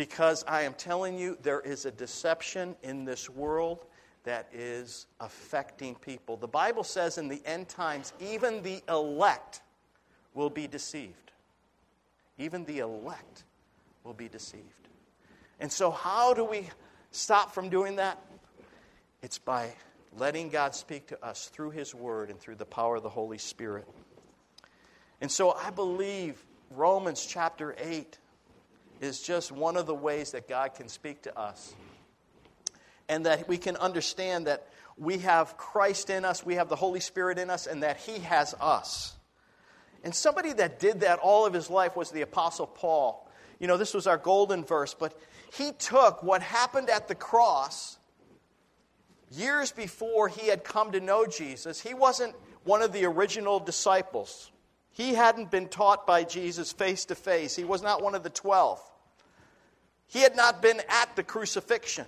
Because 0.00 0.46
I 0.48 0.62
am 0.62 0.72
telling 0.72 1.18
you, 1.18 1.36
there 1.42 1.60
is 1.60 1.84
a 1.84 1.90
deception 1.90 2.74
in 2.82 3.04
this 3.04 3.28
world 3.28 3.84
that 4.24 4.48
is 4.50 5.06
affecting 5.20 5.94
people. 5.94 6.38
The 6.38 6.48
Bible 6.48 6.84
says 6.84 7.18
in 7.18 7.28
the 7.28 7.42
end 7.44 7.68
times, 7.68 8.14
even 8.18 8.62
the 8.62 8.82
elect 8.88 9.60
will 10.32 10.48
be 10.48 10.66
deceived. 10.66 11.32
Even 12.38 12.64
the 12.64 12.78
elect 12.78 13.44
will 14.02 14.14
be 14.14 14.26
deceived. 14.26 14.88
And 15.60 15.70
so, 15.70 15.90
how 15.90 16.32
do 16.32 16.46
we 16.46 16.70
stop 17.10 17.52
from 17.52 17.68
doing 17.68 17.96
that? 17.96 18.18
It's 19.20 19.36
by 19.36 19.70
letting 20.16 20.48
God 20.48 20.74
speak 20.74 21.08
to 21.08 21.22
us 21.22 21.48
through 21.48 21.72
His 21.72 21.94
Word 21.94 22.30
and 22.30 22.40
through 22.40 22.56
the 22.56 22.64
power 22.64 22.96
of 22.96 23.02
the 23.02 23.10
Holy 23.10 23.36
Spirit. 23.36 23.86
And 25.20 25.30
so, 25.30 25.52
I 25.52 25.68
believe 25.68 26.42
Romans 26.70 27.26
chapter 27.26 27.76
8 27.78 28.16
is 29.00 29.20
just 29.20 29.50
one 29.50 29.76
of 29.76 29.86
the 29.86 29.94
ways 29.94 30.32
that 30.32 30.48
God 30.48 30.74
can 30.74 30.88
speak 30.88 31.22
to 31.22 31.38
us. 31.38 31.74
And 33.08 33.26
that 33.26 33.48
we 33.48 33.58
can 33.58 33.76
understand 33.76 34.46
that 34.46 34.68
we 34.96 35.18
have 35.18 35.56
Christ 35.56 36.10
in 36.10 36.24
us, 36.24 36.44
we 36.44 36.54
have 36.56 36.68
the 36.68 36.76
Holy 36.76 37.00
Spirit 37.00 37.38
in 37.38 37.50
us, 37.50 37.66
and 37.66 37.82
that 37.82 37.96
He 37.96 38.18
has 38.20 38.54
us. 38.60 39.16
And 40.02 40.14
somebody 40.14 40.52
that 40.54 40.78
did 40.78 41.00
that 41.00 41.18
all 41.18 41.46
of 41.46 41.52
his 41.52 41.68
life 41.68 41.96
was 41.96 42.10
the 42.10 42.22
Apostle 42.22 42.66
Paul. 42.66 43.28
You 43.58 43.66
know, 43.66 43.76
this 43.76 43.92
was 43.92 44.06
our 44.06 44.16
golden 44.16 44.64
verse, 44.64 44.94
but 44.94 45.18
he 45.56 45.72
took 45.72 46.22
what 46.22 46.42
happened 46.42 46.88
at 46.88 47.08
the 47.08 47.14
cross 47.14 47.98
years 49.30 49.72
before 49.72 50.28
he 50.28 50.48
had 50.48 50.64
come 50.64 50.92
to 50.92 51.00
know 51.00 51.26
Jesus. 51.26 51.80
He 51.80 51.92
wasn't 51.92 52.34
one 52.64 52.82
of 52.82 52.92
the 52.92 53.04
original 53.04 53.60
disciples. 53.60 54.50
He 54.92 55.14
hadn't 55.14 55.50
been 55.50 55.68
taught 55.68 56.06
by 56.06 56.24
Jesus 56.24 56.72
face 56.72 57.04
to 57.06 57.14
face. 57.14 57.54
He 57.54 57.64
was 57.64 57.82
not 57.82 58.02
one 58.02 58.14
of 58.14 58.22
the 58.22 58.30
twelve. 58.30 58.80
He 60.10 60.20
had 60.20 60.36
not 60.36 60.60
been 60.60 60.80
at 60.88 61.16
the 61.16 61.22
crucifixion. 61.22 62.06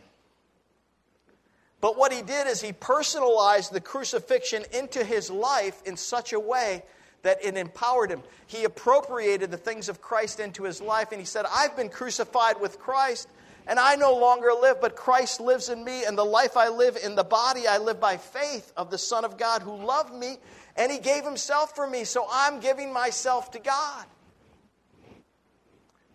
But 1.80 1.96
what 1.96 2.12
he 2.12 2.22
did 2.22 2.46
is 2.46 2.60
he 2.60 2.72
personalized 2.72 3.72
the 3.72 3.80
crucifixion 3.80 4.64
into 4.72 5.02
his 5.02 5.30
life 5.30 5.80
in 5.84 5.96
such 5.96 6.32
a 6.32 6.38
way 6.38 6.84
that 7.22 7.44
it 7.44 7.56
empowered 7.56 8.10
him. 8.10 8.22
He 8.46 8.64
appropriated 8.64 9.50
the 9.50 9.56
things 9.56 9.88
of 9.88 10.00
Christ 10.00 10.40
into 10.40 10.64
his 10.64 10.80
life 10.80 11.12
and 11.12 11.20
he 11.20 11.24
said, 11.24 11.46
I've 11.50 11.76
been 11.76 11.88
crucified 11.88 12.60
with 12.60 12.78
Christ 12.78 13.28
and 13.66 13.78
I 13.78 13.94
no 13.94 14.14
longer 14.14 14.50
live, 14.60 14.80
but 14.80 14.96
Christ 14.96 15.40
lives 15.40 15.68
in 15.68 15.84
me, 15.84 16.04
and 16.04 16.18
the 16.18 16.24
life 16.24 16.56
I 16.56 16.68
live 16.68 16.98
in 17.02 17.14
the 17.14 17.24
body, 17.24 17.68
I 17.68 17.78
live 17.78 18.00
by 18.00 18.16
faith 18.16 18.72
of 18.76 18.90
the 18.90 18.98
Son 18.98 19.24
of 19.24 19.38
God 19.38 19.62
who 19.62 19.76
loved 19.76 20.12
me, 20.12 20.38
and 20.76 20.90
He 20.90 20.98
gave 20.98 21.24
Himself 21.24 21.76
for 21.76 21.86
me, 21.86 22.02
so 22.02 22.26
I'm 22.30 22.58
giving 22.58 22.92
myself 22.92 23.52
to 23.52 23.60
God. 23.60 24.06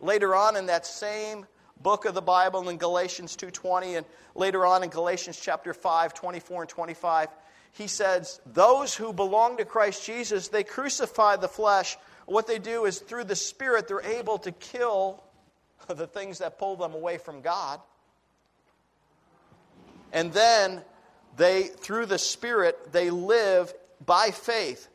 Later 0.02 0.36
on 0.36 0.58
in 0.58 0.66
that 0.66 0.86
same 0.86 1.46
book 1.82 2.06
of 2.06 2.14
the 2.14 2.22
Bible 2.22 2.70
in 2.70 2.78
Galatians 2.78 3.36
2:20 3.36 3.98
and 3.98 4.06
later 4.36 4.66
on 4.66 4.84
in 4.84 4.90
Galatians 4.90 5.40
chapter 5.40 5.74
5 5.74 6.14
24 6.14 6.64
and 6.64 6.70
25 6.70 7.30
he 7.72 7.88
says 7.88 8.42
those 8.46 8.96
who 8.96 9.14
belong 9.14 9.58
to 9.58 9.66
Christ 9.66 10.06
Jesus 10.06 10.48
they 10.48 10.64
crucify 10.64 11.36
the 11.36 11.48
flesh. 11.48 11.98
What 12.26 12.48
they 12.48 12.60
do 12.60 12.86
is 12.86 13.00
through 13.00 13.26
the 13.26 13.36
spirit 13.36 13.88
they're 13.88 14.02
able 14.02 14.40
to 14.40 14.52
kill 14.52 15.24
the 15.88 16.08
things 16.08 16.40
that 16.40 16.58
pull 16.58 16.76
them 16.76 16.94
away 16.94 17.18
from 17.18 17.42
God. 17.42 17.80
And 20.12 20.34
then 20.34 20.82
they 21.36 21.64
through 21.64 22.08
the 22.08 22.18
spirit 22.18 22.92
they 22.92 23.10
live 23.12 23.74
by 24.06 24.32
faith. 24.32 24.88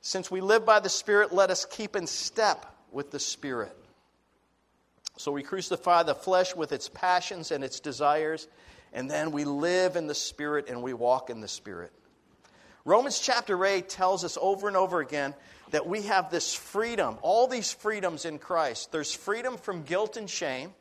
Since 0.00 0.30
we 0.30 0.40
live 0.40 0.64
by 0.64 0.80
the 0.80 0.88
spirit 0.88 1.32
let 1.32 1.50
us 1.50 1.64
keep 1.64 1.96
in 1.96 2.06
step 2.06 2.64
with 2.90 3.10
the 3.10 3.20
spirit 3.20 3.76
so 5.16 5.32
we 5.32 5.42
crucify 5.42 6.02
the 6.02 6.14
flesh 6.14 6.54
with 6.54 6.72
its 6.72 6.88
passions 6.88 7.50
and 7.50 7.64
its 7.64 7.80
desires, 7.80 8.48
and 8.92 9.10
then 9.10 9.30
we 9.30 9.44
live 9.44 9.96
in 9.96 10.06
the 10.06 10.14
Spirit 10.14 10.68
and 10.68 10.82
we 10.82 10.92
walk 10.92 11.30
in 11.30 11.40
the 11.40 11.48
Spirit. 11.48 11.92
Romans 12.84 13.18
chapter 13.18 13.64
8 13.64 13.88
tells 13.88 14.24
us 14.24 14.38
over 14.40 14.68
and 14.68 14.76
over 14.76 15.00
again 15.00 15.34
that 15.70 15.86
we 15.86 16.02
have 16.02 16.30
this 16.30 16.54
freedom, 16.54 17.18
all 17.22 17.48
these 17.48 17.72
freedoms 17.72 18.24
in 18.24 18.38
Christ. 18.38 18.92
There's 18.92 19.12
freedom 19.12 19.56
from 19.56 19.82
guilt 19.82 20.16
and 20.16 20.30
shame. 20.30 20.72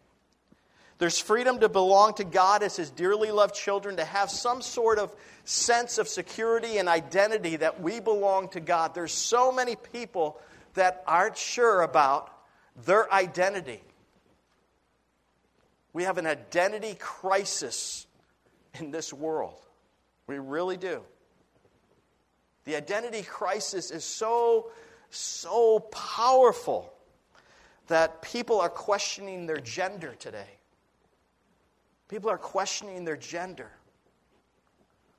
There's 0.97 1.19
freedom 1.19 1.59
to 1.59 1.67
belong 1.67 2.13
to 2.15 2.23
God 2.23 2.63
as 2.63 2.75
His 2.75 2.89
dearly 2.89 3.31
loved 3.31 3.55
children, 3.55 3.97
to 3.97 4.05
have 4.05 4.29
some 4.29 4.61
sort 4.61 4.99
of 4.99 5.13
sense 5.43 5.97
of 5.97 6.07
security 6.07 6.77
and 6.77 6.87
identity 6.87 7.55
that 7.57 7.81
we 7.81 7.99
belong 7.99 8.49
to 8.49 8.59
God. 8.59 8.93
There's 8.93 9.11
so 9.11 9.51
many 9.51 9.75
people 9.75 10.39
that 10.75 11.03
aren't 11.07 11.37
sure 11.37 11.81
about 11.81 12.31
their 12.85 13.11
identity. 13.11 13.81
We 15.95 16.03
have 16.03 16.17
an 16.17 16.27
identity 16.27 16.97
crisis 16.99 18.05
in 18.77 18.91
this 18.91 19.13
world. 19.13 19.55
We 20.27 20.39
really 20.39 20.75
do. 20.75 21.01
The 22.65 22.75
identity 22.75 23.23
crisis 23.23 23.91
is 23.91 24.03
so, 24.03 24.71
so 25.09 25.79
powerful 25.79 26.91
that 27.87 28.21
people 28.21 28.59
are 28.59 28.67
questioning 28.67 29.47
their 29.47 29.61
gender 29.61 30.15
today. 30.19 30.57
People 32.09 32.29
are 32.29 32.37
questioning 32.37 33.05
their 33.05 33.15
gender. 33.15 33.71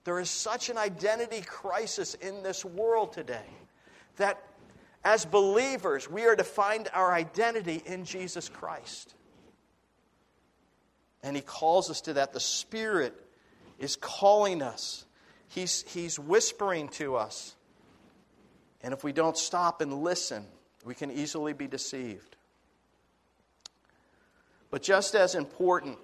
There 0.05 0.21
is 0.21 0.29
such 0.29 0.69
an 0.69 0.77
identity 0.77 1.41
crisis 1.41 2.13
in 2.17 2.43
this 2.43 2.67
world 2.67 3.15
today 3.15 3.49
that 4.17 4.43
as 5.05 5.25
believers, 5.25 6.11
we 6.11 6.27
are 6.27 6.37
to 6.37 6.45
find 6.45 6.91
our 6.93 7.15
identity 7.15 7.83
in 7.87 8.05
Jesus 8.05 8.51
Christ. 8.51 9.15
And 11.27 11.35
he 11.35 11.43
calls 11.43 11.91
us 11.91 12.03
to 12.03 12.13
that. 12.13 12.33
The 12.33 12.39
Spirit 12.39 13.13
is 13.81 13.97
calling 13.97 14.63
us, 14.63 15.05
he's, 15.49 15.85
he's 15.89 16.21
whispering 16.21 16.89
to 16.91 17.17
us. 17.17 17.57
And 18.81 18.95
if 18.95 19.03
we 19.03 19.13
don't 19.13 19.37
stop 19.37 19.81
and 19.81 19.93
listen, 20.05 20.47
we 20.85 20.95
can 20.95 21.11
easily 21.11 21.53
be 21.53 21.67
deceived. 21.67 22.37
But 24.71 24.83
just 24.83 25.17
as 25.17 25.35
important 25.35 25.99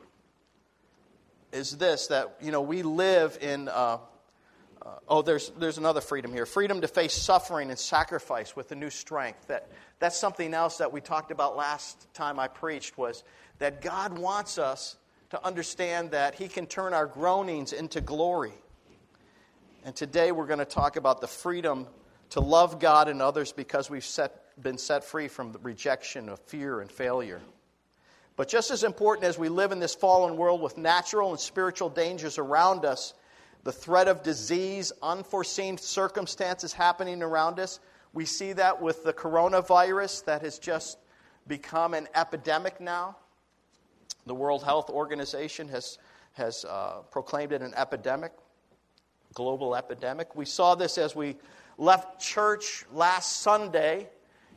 is 1.53 1.77
this 1.77 2.09
that, 2.09 2.37
you 2.41 2.51
know, 2.51 2.63
we 2.63 2.83
live 2.83 3.39
in. 3.41 3.69
Uh, 3.69 3.99
uh, 4.85 4.89
oh, 5.07 5.23
there's, 5.23 5.51
there's 5.51 5.79
another 5.79 6.01
freedom 6.01 6.33
here 6.33 6.45
freedom 6.45 6.81
to 6.81 6.89
face 6.89 7.15
suffering 7.15 7.71
and 7.71 7.79
sacrifice 7.79 8.57
with 8.57 8.73
a 8.73 8.75
new 8.75 8.91
strength. 8.91 9.47
That, 9.47 9.71
that's 10.01 10.19
something 10.19 10.53
else 10.53 10.79
that 10.79 10.93
we 10.93 11.01
talked 11.01 11.31
about 11.31 11.57
last 11.57 12.13
time 12.15 12.41
I 12.41 12.49
preached 12.49 12.99
was 12.99 13.23
that 13.61 13.81
God 13.81 14.19
wants 14.19 14.59
us 14.59 14.97
to 15.33 15.47
understand 15.47 16.11
that 16.11 16.35
He 16.35 16.47
can 16.47 16.67
turn 16.67 16.93
our 16.93 17.07
groanings 17.07 17.73
into 17.73 18.03
glory. 18.03 18.53
And 19.83 19.97
today 19.97 20.31
we're 20.31 20.47
going 20.47 20.59
to 20.59 20.67
talk 20.67 20.97
about 20.97 21.23
the 21.23 21.27
freedom 21.27 21.87
to 22.31 22.41
love 22.41 22.79
God 22.79 23.09
and 23.09 23.23
others 23.23 23.51
because 23.51 23.89
we've 23.89 24.05
set, 24.05 24.45
been 24.63 24.77
set 24.77 25.05
free 25.05 25.29
from 25.29 25.53
the 25.53 25.59
rejection 25.61 26.29
of 26.29 26.39
fear 26.41 26.83
and 26.83 26.93
failure. 26.93 27.41
But 28.37 28.49
just 28.49 28.71
as 28.71 28.85
important 28.85 29.25
as 29.25 29.39
we 29.39 29.49
live 29.49 29.73
in 29.73 29.81
this 29.81 29.95
fallen 29.95 30.37
world 30.37 30.61
with 30.61 30.77
natural 30.77 31.31
and 31.31 31.41
spiritual 31.41 31.89
dangers 31.89 32.37
around 32.37 32.85
us, 32.85 33.15
the 33.65 33.73
threat 33.73 34.09
of 34.09 34.23
disease, 34.23 34.93
unforeseen 35.03 35.79
circumstances 35.79 36.75
happening 36.75 37.23
around 37.23 37.59
us, 37.59 37.81
we 38.13 38.27
see 38.27 38.53
that 38.53 38.83
with 38.83 39.03
the 39.03 39.15
coronavirus 39.15 40.27
that 40.27 40.43
has 40.43 40.59
just 40.59 40.99
become 41.47 41.95
an 41.95 42.07
epidemic 42.15 42.83
now. 42.83 43.17
The 44.27 44.35
World 44.35 44.63
Health 44.63 44.91
Organization 44.91 45.69
has, 45.69 45.99
has 46.33 46.65
uh, 46.65 47.03
proclaimed 47.11 47.53
it 47.53 47.63
an 47.63 47.75
epidemic, 47.75 48.33
global 49.35 49.75
epidemic. 49.75 50.37
We 50.37 50.45
saw 50.45 50.75
this 50.75 50.99
as 50.99 51.17
we 51.17 51.37
left 51.79 52.21
church 52.21 52.85
last 52.93 53.41
Sunday, 53.41 54.09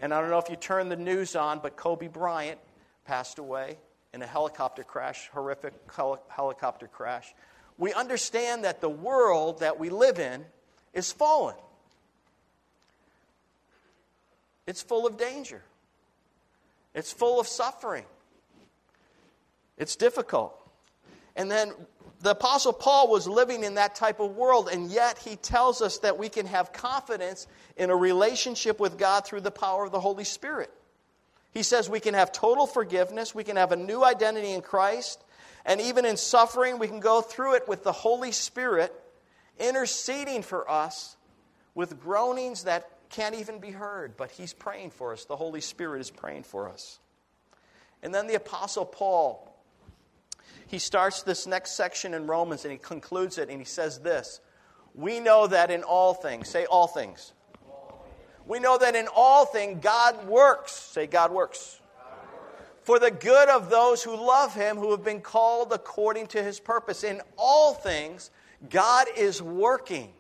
and 0.02 0.14
I 0.14 0.22
don't 0.22 0.30
know 0.30 0.38
if 0.38 0.50
you 0.50 0.56
turned 0.56 0.92
the 0.92 0.96
news 0.96 1.36
on, 1.36 1.60
but 1.60 1.76
Kobe 1.76 2.08
Bryant 2.08 2.60
passed 3.06 3.40
away 3.40 3.78
in 4.14 4.22
a 4.22 4.28
helicopter 4.28 4.84
crash, 4.84 5.30
horrific 5.34 5.74
hel- 5.96 6.24
helicopter 6.30 6.88
crash. 6.88 7.34
We 7.78 7.94
understand 7.94 8.64
that 8.64 8.82
the 8.82 8.90
world 8.90 9.60
that 9.60 9.80
we 9.80 9.90
live 9.90 10.20
in 10.20 10.46
is 10.94 11.12
fallen. 11.12 11.56
It's 14.68 14.82
full 14.82 15.06
of 15.06 15.18
danger. 15.18 15.62
It's 16.94 17.12
full 17.12 17.40
of 17.40 17.48
suffering. 17.48 18.06
It's 19.78 19.96
difficult. 19.96 20.58
And 21.36 21.52
then 21.52 21.74
the 22.22 22.32
Apostle 22.32 22.74
Paul 22.74 23.10
was 23.10 23.28
living 23.28 23.64
in 23.64 23.76
that 23.76 23.96
type 23.96 24.20
of 24.20 24.36
world, 24.36 24.70
and 24.72 24.90
yet 24.90 25.18
he 25.20 25.36
tells 25.36 25.82
us 25.82 26.00
that 26.00 26.18
we 26.18 26.30
can 26.30 26.46
have 26.46 26.72
confidence 26.72 27.46
in 27.76 27.90
a 27.90 27.96
relationship 27.96 28.80
with 28.80 28.98
God 28.98 29.26
through 29.26 29.42
the 29.42 29.52
power 29.52 29.86
of 29.86 29.92
the 29.92 30.00
Holy 30.00 30.24
Spirit. 30.24 30.72
He 31.52 31.64
says 31.64 31.90
we 31.90 32.00
can 32.00 32.14
have 32.14 32.32
total 32.32 32.68
forgiveness, 32.68 33.36
we 33.36 33.44
can 33.44 33.58
have 33.58 33.72
a 33.72 33.78
new 33.78 34.04
identity 34.04 34.52
in 34.52 34.62
Christ, 34.62 35.24
and 35.66 35.82
even 35.82 36.06
in 36.06 36.18
suffering, 36.18 36.80
we 36.80 36.88
can 36.88 37.00
go 37.00 37.22
through 37.22 37.56
it 37.56 37.68
with 37.68 37.84
the 37.84 37.92
Holy 37.92 38.32
Spirit 38.32 38.94
interceding 39.58 40.42
for 40.42 40.70
us 40.70 41.16
with 41.74 42.00
groanings 42.00 42.64
that 42.64 42.90
can't 43.10 43.36
even 43.36 43.60
be 43.60 43.72
heard, 43.72 44.18
but 44.18 44.32
He's 44.32 44.54
praying 44.54 44.92
for 44.92 45.14
us. 45.14 45.26
The 45.26 45.36
Holy 45.36 45.62
Spirit 45.62 46.02
is 46.02 46.12
praying 46.12 46.44
for 46.44 46.70
us. 46.70 47.00
And 48.04 48.14
then 48.14 48.28
the 48.28 48.36
Apostle 48.36 48.86
Paul, 48.86 49.55
he 50.68 50.80
starts 50.80 51.24
this 51.24 51.46
next 51.46 51.72
section 51.72 52.14
in 52.14 52.28
Romans 52.28 52.66
and 52.66 52.72
he 52.72 52.78
concludes 52.78 53.38
it 53.38 53.50
and 53.50 53.60
he 53.60 53.66
says 53.66 54.00
this 54.00 54.40
We 54.94 55.20
know 55.20 55.48
that 55.48 55.72
in 55.72 55.84
all 55.84 56.14
things, 56.14 56.50
say 56.50 56.66
all 56.66 56.88
things. 56.88 57.34
We 58.48 58.60
know 58.60 58.78
that 58.78 58.96
in 58.96 59.08
all 59.16 59.46
things 59.46 59.84
God 59.84 60.28
works, 60.28 60.72
say 60.72 61.08
God 61.08 61.32
works. 61.32 61.82
For 62.84 63.00
the 63.00 63.10
good 63.10 63.50
of 63.50 63.72
those 63.72 64.04
who 64.04 64.16
love 64.16 64.54
him, 64.54 64.78
who 64.78 64.92
have 64.92 65.04
been 65.04 65.22
called 65.22 65.72
according 65.74 66.28
to 66.28 66.44
his 66.44 66.60
purpose. 66.60 67.04
In 67.04 67.20
all 67.36 67.74
things, 67.74 68.30
God 68.70 69.08
is 69.18 69.42
working. 69.42 70.14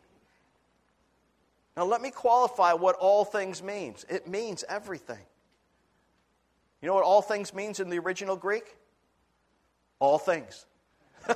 Now, 1.78 1.86
let 1.86 2.02
me 2.02 2.10
qualify 2.10 2.74
what 2.74 2.96
all 2.96 3.24
things 3.24 3.62
means. 3.62 4.04
It 4.10 4.28
means 4.28 4.64
everything. 4.68 5.20
You 6.82 6.88
know 6.88 6.96
what 6.96 7.04
all 7.04 7.22
things 7.22 7.54
means 7.54 7.80
in 7.80 7.90
the 7.90 8.00
original 8.00 8.36
Greek? 8.36 8.76
All 10.00 10.18
things. 10.18 10.66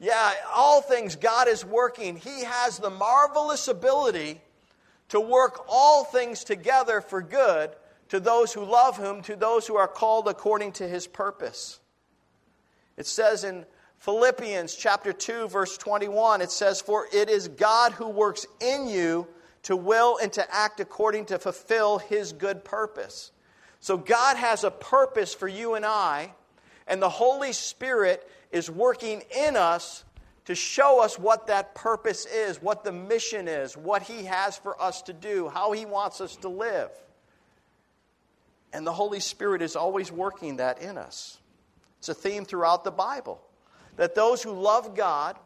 yeah, 0.00 0.32
all 0.54 0.80
things 0.82 1.16
God 1.16 1.48
is 1.48 1.64
working. 1.64 2.16
He 2.16 2.44
has 2.44 2.78
the 2.78 2.90
marvelous 2.90 3.68
ability 3.68 4.40
to 5.08 5.20
work 5.20 5.64
all 5.68 6.04
things 6.04 6.44
together 6.44 7.00
for 7.00 7.22
good 7.22 7.70
to 8.08 8.20
those 8.20 8.52
who 8.52 8.64
love 8.64 8.96
Him, 8.98 9.22
to 9.22 9.36
those 9.36 9.66
who 9.66 9.76
are 9.76 9.88
called 9.88 10.28
according 10.28 10.72
to 10.72 10.86
His 10.88 11.06
purpose. 11.06 11.80
It 12.96 13.06
says 13.06 13.44
in 13.44 13.64
Philippians 13.98 14.74
chapter 14.74 15.14
2 15.14 15.48
verse 15.48 15.78
21 15.78 16.42
it 16.42 16.50
says 16.50 16.80
for 16.80 17.08
it 17.10 17.30
is 17.30 17.48
God 17.48 17.92
who 17.92 18.08
works 18.08 18.44
in 18.60 18.86
you 18.86 19.26
to 19.62 19.76
will 19.76 20.18
and 20.22 20.30
to 20.34 20.54
act 20.54 20.78
according 20.78 21.24
to 21.26 21.38
fulfill 21.38 21.98
his 21.98 22.32
good 22.32 22.64
purpose. 22.64 23.32
So 23.84 23.98
God 23.98 24.38
has 24.38 24.64
a 24.64 24.70
purpose 24.70 25.34
for 25.34 25.46
you 25.46 25.74
and 25.74 25.84
I, 25.84 26.32
and 26.86 27.02
the 27.02 27.10
Holy 27.10 27.52
Spirit 27.52 28.26
is 28.50 28.70
working 28.70 29.20
in 29.36 29.58
us 29.58 30.04
to 30.46 30.54
show 30.54 31.02
us 31.02 31.18
what 31.18 31.48
that 31.48 31.74
purpose 31.74 32.24
is, 32.24 32.62
what 32.62 32.82
the 32.82 32.92
mission 32.92 33.46
is, 33.46 33.76
what 33.76 34.00
he 34.00 34.24
has 34.24 34.56
for 34.56 34.80
us 34.80 35.02
to 35.02 35.12
do, 35.12 35.50
how 35.50 35.72
he 35.72 35.84
wants 35.84 36.22
us 36.22 36.34
to 36.36 36.48
live. 36.48 36.88
And 38.72 38.86
the 38.86 38.92
Holy 38.94 39.20
Spirit 39.20 39.60
is 39.60 39.76
always 39.76 40.10
working 40.10 40.56
that 40.56 40.80
in 40.80 40.96
us. 40.96 41.36
It's 41.98 42.08
a 42.08 42.14
theme 42.14 42.46
throughout 42.46 42.84
the 42.84 42.90
Bible 42.90 43.38
that 43.96 44.14
those 44.14 44.42
who 44.42 44.52
love 44.52 44.94
God 44.94 45.36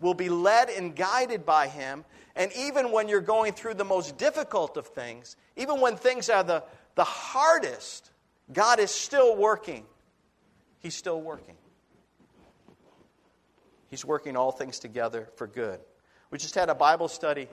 will 0.00 0.14
be 0.14 0.28
led 0.28 0.68
and 0.68 0.96
guided 0.96 1.46
by 1.46 1.68
him 1.68 2.04
and 2.38 2.52
even 2.56 2.92
when 2.92 3.08
you're 3.08 3.20
going 3.20 3.52
through 3.52 3.74
the 3.74 3.84
most 3.84 4.16
difficult 4.16 4.76
of 4.76 4.86
things, 4.86 5.36
even 5.56 5.80
when 5.80 5.96
things 5.96 6.30
are 6.30 6.44
the, 6.44 6.62
the 6.98 7.04
hardest, 7.04 8.10
God 8.52 8.80
is 8.80 8.90
still 8.90 9.36
working. 9.36 9.84
He's 10.80 10.96
still 10.96 11.22
working. 11.22 11.54
He's 13.88 14.04
working 14.04 14.36
all 14.36 14.50
things 14.50 14.80
together 14.80 15.28
for 15.36 15.46
good. 15.46 15.78
We 16.32 16.38
just 16.38 16.56
had 16.56 16.70
a 16.70 16.74
Bible 16.74 17.06
study 17.06 17.46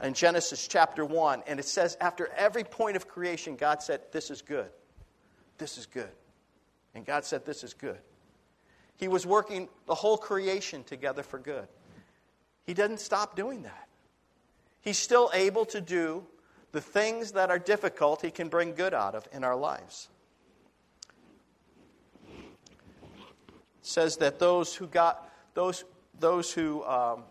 in 0.00 0.14
Genesis 0.14 0.68
chapter 0.68 1.04
1, 1.04 1.42
and 1.48 1.58
it 1.58 1.64
says 1.64 1.96
after 2.00 2.28
every 2.36 2.62
point 2.62 2.94
of 2.94 3.08
creation, 3.08 3.56
God 3.56 3.82
said, 3.82 4.02
This 4.12 4.30
is 4.30 4.40
good. 4.40 4.70
This 5.58 5.78
is 5.78 5.86
good. 5.86 6.12
And 6.94 7.04
God 7.04 7.24
said, 7.24 7.44
This 7.44 7.64
is 7.64 7.74
good. 7.74 7.98
He 8.98 9.08
was 9.08 9.26
working 9.26 9.68
the 9.86 9.96
whole 9.96 10.16
creation 10.16 10.84
together 10.84 11.24
for 11.24 11.40
good. 11.40 11.66
He 12.66 12.72
doesn't 12.72 13.00
stop 13.00 13.34
doing 13.34 13.64
that. 13.64 13.88
He's 14.80 14.98
still 14.98 15.28
able 15.34 15.64
to 15.66 15.80
do 15.80 16.24
the 16.72 16.80
things 16.80 17.32
that 17.32 17.50
are 17.50 17.58
difficult, 17.58 18.22
He 18.22 18.30
can 18.30 18.48
bring 18.48 18.74
good 18.74 18.94
out 18.94 19.14
of 19.14 19.26
in 19.32 19.44
our 19.44 19.56
lives. 19.56 20.08
It 22.28 22.36
says 23.82 24.16
that 24.18 24.38
those 24.38 24.74
who 24.74 24.86
got 24.86 25.30
those 25.54 25.84
those 26.18 26.52
who 26.52 26.84
um, 26.84 27.24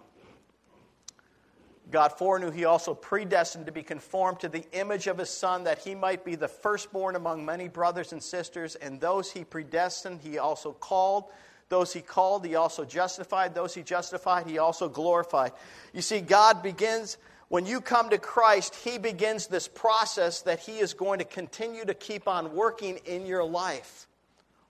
God 1.91 2.13
foreknew, 2.13 2.51
He 2.51 2.65
also 2.65 2.93
predestined 2.93 3.65
to 3.65 3.71
be 3.71 3.83
conformed 3.83 4.39
to 4.39 4.49
the 4.49 4.63
image 4.71 5.07
of 5.07 5.17
His 5.17 5.29
Son, 5.29 5.65
that 5.65 5.79
He 5.79 5.93
might 5.93 6.23
be 6.23 6.35
the 6.35 6.47
firstborn 6.47 7.15
among 7.15 7.45
many 7.45 7.67
brothers 7.67 8.13
and 8.13 8.23
sisters. 8.23 8.75
And 8.75 8.99
those 8.99 9.31
He 9.31 9.43
predestined, 9.43 10.21
He 10.21 10.37
also 10.37 10.71
called. 10.71 11.25
Those 11.69 11.93
He 11.93 12.01
called, 12.01 12.45
He 12.45 12.55
also 12.55 12.85
justified. 12.85 13.53
Those 13.53 13.73
He 13.73 13.83
justified, 13.83 14.47
He 14.47 14.57
also 14.57 14.87
glorified. 14.87 15.51
You 15.93 16.01
see, 16.01 16.21
God 16.21 16.63
begins 16.63 17.17
when 17.51 17.65
you 17.65 17.81
come 17.81 18.09
to 18.11 18.17
Christ, 18.17 18.75
He 18.75 18.97
begins 18.97 19.47
this 19.47 19.67
process 19.67 20.43
that 20.43 20.61
He 20.61 20.79
is 20.79 20.93
going 20.93 21.19
to 21.19 21.25
continue 21.25 21.83
to 21.83 21.93
keep 21.93 22.25
on 22.25 22.55
working 22.55 22.95
in 23.05 23.25
your 23.25 23.43
life, 23.43 24.07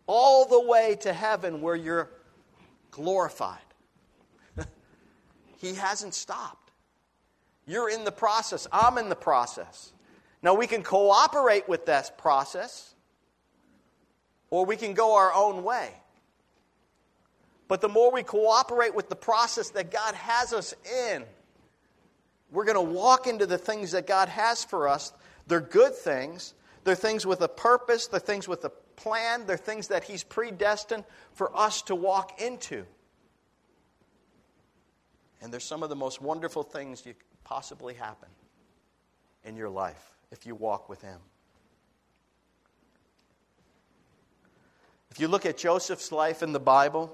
all 0.08 0.48
the 0.48 0.60
way 0.68 0.98
to 1.02 1.14
heaven 1.14 1.62
where 1.62 1.76
you're 1.76 2.10
glorified. 2.90 3.60
he 5.60 5.76
hasn't 5.76 6.16
stopped. 6.16 6.72
You're 7.68 7.88
in 7.88 8.04
the 8.04 8.12
process, 8.12 8.68
I'm 8.72 8.98
in 8.98 9.10
the 9.10 9.16
process. 9.16 9.94
Now, 10.42 10.56
we 10.56 10.66
can 10.66 10.82
cooperate 10.82 11.70
with 11.70 11.86
that 11.86 12.18
process, 12.18 12.96
or 14.50 14.66
we 14.66 14.76
can 14.76 14.96
go 14.96 15.18
our 15.18 15.32
own 15.32 15.64
way. 15.64 15.92
But 17.68 17.82
the 17.82 17.90
more 17.90 18.12
we 18.12 18.24
cooperate 18.24 18.96
with 18.96 19.08
the 19.08 19.16
process 19.16 19.70
that 19.70 19.92
God 19.92 20.16
has 20.16 20.52
us 20.52 20.74
in, 21.12 21.26
we're 22.52 22.66
going 22.66 22.76
to 22.76 22.94
walk 22.94 23.28
into 23.28 23.46
the 23.46 23.58
things 23.58 23.92
that 23.92 24.06
God 24.06 24.30
has 24.30 24.64
for 24.64 24.88
us. 24.88 25.14
They're 25.48 25.62
good 25.62 25.96
things. 25.96 26.54
They're 26.84 26.96
things 26.96 27.26
with 27.26 27.42
a 27.42 27.48
purpose. 27.48 28.08
They're 28.08 28.20
things 28.20 28.48
with 28.48 28.66
a 28.66 28.70
plan. 28.70 29.46
They're 29.46 29.58
things 29.58 29.88
that 29.88 30.04
He's 30.04 30.24
predestined 30.24 31.06
for 31.34 31.56
us 31.58 31.82
to 31.84 31.96
walk 31.96 32.42
into. 32.42 32.86
And 35.42 35.52
they're 35.52 35.60
some 35.60 35.82
of 35.82 35.90
the 35.90 35.96
most 35.96 36.22
wonderful 36.22 36.64
things 36.64 37.06
you 37.06 37.14
possibly 37.44 37.94
happen 37.94 38.30
in 39.44 39.56
your 39.56 39.70
life 39.70 40.12
if 40.32 40.46
you 40.46 40.54
walk 40.54 40.90
with 40.90 41.02
Him. 41.02 41.20
If 45.10 45.20
you 45.20 45.28
look 45.28 45.46
at 45.46 45.58
Joseph's 45.58 46.12
life 46.12 46.44
in 46.44 46.54
the 46.54 46.60
Bible, 46.60 47.12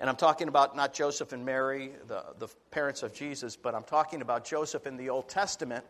and 0.00 0.08
I'm 0.08 0.16
talking 0.16 0.48
about 0.48 0.76
not 0.76 0.94
Joseph 0.94 1.32
and 1.32 1.44
Mary, 1.44 1.92
the, 2.06 2.24
the 2.38 2.48
parents 2.70 3.02
of 3.02 3.12
Jesus, 3.12 3.56
but 3.56 3.74
I'm 3.74 3.82
talking 3.82 4.22
about 4.22 4.44
Joseph 4.44 4.86
in 4.86 4.96
the 4.96 5.10
Old 5.10 5.28
Testament. 5.28 5.84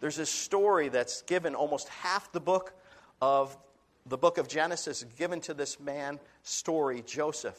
There's 0.00 0.16
this 0.16 0.30
story 0.30 0.88
that's 0.88 1.22
given 1.22 1.54
almost 1.54 1.88
half 1.88 2.32
the 2.32 2.40
book 2.40 2.72
of 3.20 3.56
the 4.06 4.18
book 4.18 4.38
of 4.38 4.48
Genesis 4.48 5.04
given 5.16 5.40
to 5.42 5.54
this 5.54 5.78
man 5.78 6.18
story, 6.42 7.02
Joseph. 7.06 7.58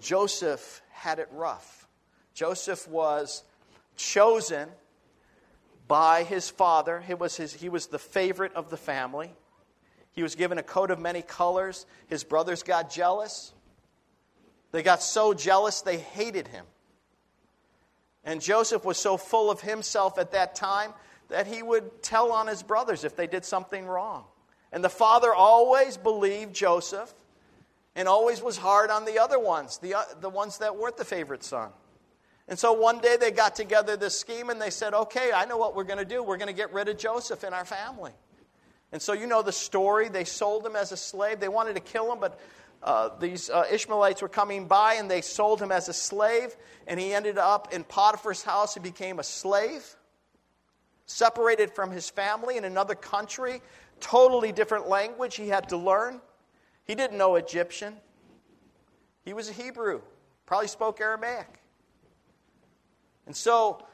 Joseph 0.00 0.82
had 0.90 1.18
it 1.18 1.28
rough. 1.32 1.88
Joseph 2.34 2.86
was 2.88 3.44
chosen 3.96 4.68
by 5.88 6.22
his 6.22 6.48
father. 6.50 7.00
He 7.00 7.14
was, 7.14 7.36
his, 7.36 7.52
he 7.52 7.68
was 7.68 7.86
the 7.86 7.98
favorite 7.98 8.54
of 8.54 8.70
the 8.70 8.76
family. 8.76 9.32
He 10.12 10.22
was 10.22 10.34
given 10.34 10.58
a 10.58 10.62
coat 10.62 10.90
of 10.90 10.98
many 10.98 11.22
colors. 11.22 11.86
His 12.08 12.24
brothers 12.24 12.62
got 12.62 12.90
jealous. 12.90 13.52
They 14.72 14.82
got 14.82 15.02
so 15.02 15.34
jealous 15.34 15.82
they 15.82 15.98
hated 15.98 16.48
him. 16.48 16.64
And 18.24 18.40
Joseph 18.40 18.84
was 18.84 18.98
so 18.98 19.16
full 19.16 19.50
of 19.50 19.60
himself 19.60 20.18
at 20.18 20.32
that 20.32 20.54
time 20.54 20.92
that 21.28 21.46
he 21.46 21.62
would 21.62 22.02
tell 22.02 22.32
on 22.32 22.46
his 22.46 22.62
brothers 22.62 23.04
if 23.04 23.16
they 23.16 23.26
did 23.26 23.44
something 23.44 23.86
wrong. 23.86 24.24
And 24.72 24.84
the 24.84 24.88
father 24.88 25.32
always 25.34 25.96
believed 25.96 26.54
Joseph 26.54 27.12
and 27.96 28.06
always 28.06 28.42
was 28.42 28.56
hard 28.56 28.90
on 28.90 29.04
the 29.04 29.18
other 29.18 29.38
ones, 29.38 29.78
the, 29.78 29.94
uh, 29.94 30.02
the 30.20 30.28
ones 30.28 30.58
that 30.58 30.76
weren't 30.76 30.96
the 30.96 31.04
favorite 31.04 31.42
son. 31.42 31.70
And 32.46 32.58
so 32.58 32.72
one 32.72 33.00
day 33.00 33.16
they 33.18 33.30
got 33.30 33.54
together 33.54 33.96
this 33.96 34.18
scheme 34.18 34.50
and 34.50 34.60
they 34.60 34.70
said, 34.70 34.92
okay, 34.92 35.30
I 35.32 35.44
know 35.44 35.56
what 35.56 35.74
we're 35.74 35.84
going 35.84 35.98
to 35.98 36.04
do. 36.04 36.22
We're 36.22 36.36
going 36.36 36.48
to 36.48 36.54
get 36.54 36.72
rid 36.72 36.88
of 36.88 36.98
Joseph 36.98 37.44
in 37.44 37.52
our 37.52 37.64
family. 37.64 38.12
And 38.92 39.00
so 39.00 39.12
you 39.12 39.26
know 39.26 39.42
the 39.42 39.52
story. 39.52 40.08
They 40.08 40.24
sold 40.24 40.66
him 40.66 40.74
as 40.74 40.90
a 40.90 40.96
slave. 40.96 41.38
They 41.38 41.48
wanted 41.48 41.74
to 41.74 41.80
kill 41.80 42.12
him, 42.12 42.18
but 42.18 42.40
uh, 42.82 43.10
these 43.18 43.50
uh, 43.50 43.64
Ishmaelites 43.70 44.22
were 44.22 44.28
coming 44.28 44.66
by 44.66 44.94
and 44.94 45.10
they 45.10 45.20
sold 45.20 45.60
him 45.60 45.70
as 45.70 45.88
a 45.88 45.92
slave, 45.92 46.56
and 46.86 46.98
he 46.98 47.12
ended 47.12 47.36
up 47.36 47.72
in 47.72 47.84
Potiphar's 47.84 48.42
house. 48.42 48.74
He 48.74 48.80
became 48.80 49.18
a 49.18 49.22
slave, 49.22 49.96
separated 51.06 51.72
from 51.72 51.90
his 51.90 52.08
family 52.08 52.56
in 52.56 52.64
another 52.64 52.94
country, 52.94 53.60
totally 54.00 54.50
different 54.50 54.88
language 54.88 55.36
he 55.36 55.48
had 55.48 55.68
to 55.68 55.76
learn. 55.76 56.20
He 56.84 56.94
didn't 56.94 57.18
know 57.18 57.36
Egyptian, 57.36 57.96
he 59.22 59.34
was 59.34 59.50
a 59.50 59.52
Hebrew, 59.52 60.00
probably 60.46 60.68
spoke 60.68 61.00
Aramaic. 61.00 61.60
And 63.26 63.36
so 63.36 63.84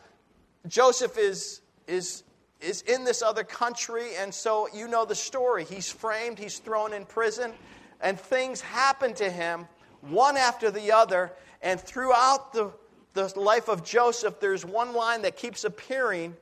Joseph 0.68 1.18
is, 1.18 1.60
is, 1.88 2.22
is 2.60 2.82
in 2.82 3.04
this 3.04 3.20
other 3.20 3.42
country, 3.42 4.14
and 4.16 4.32
so 4.32 4.68
you 4.72 4.86
know 4.86 5.04
the 5.04 5.16
story. 5.16 5.64
He's 5.64 5.90
framed, 5.90 6.38
he's 6.38 6.58
thrown 6.60 6.92
in 6.92 7.04
prison 7.04 7.52
and 8.00 8.18
things 8.18 8.60
happen 8.60 9.14
to 9.14 9.30
him 9.30 9.66
one 10.00 10.36
after 10.36 10.70
the 10.70 10.92
other. 10.92 11.32
And 11.62 11.80
throughout 11.80 12.52
the, 12.52 12.72
the 13.14 13.32
life 13.38 13.68
of 13.68 13.84
Joseph, 13.84 14.40
there's 14.40 14.64
one 14.64 14.94
line 14.94 15.22
that 15.22 15.36
keeps 15.36 15.64
appearing 15.64 16.36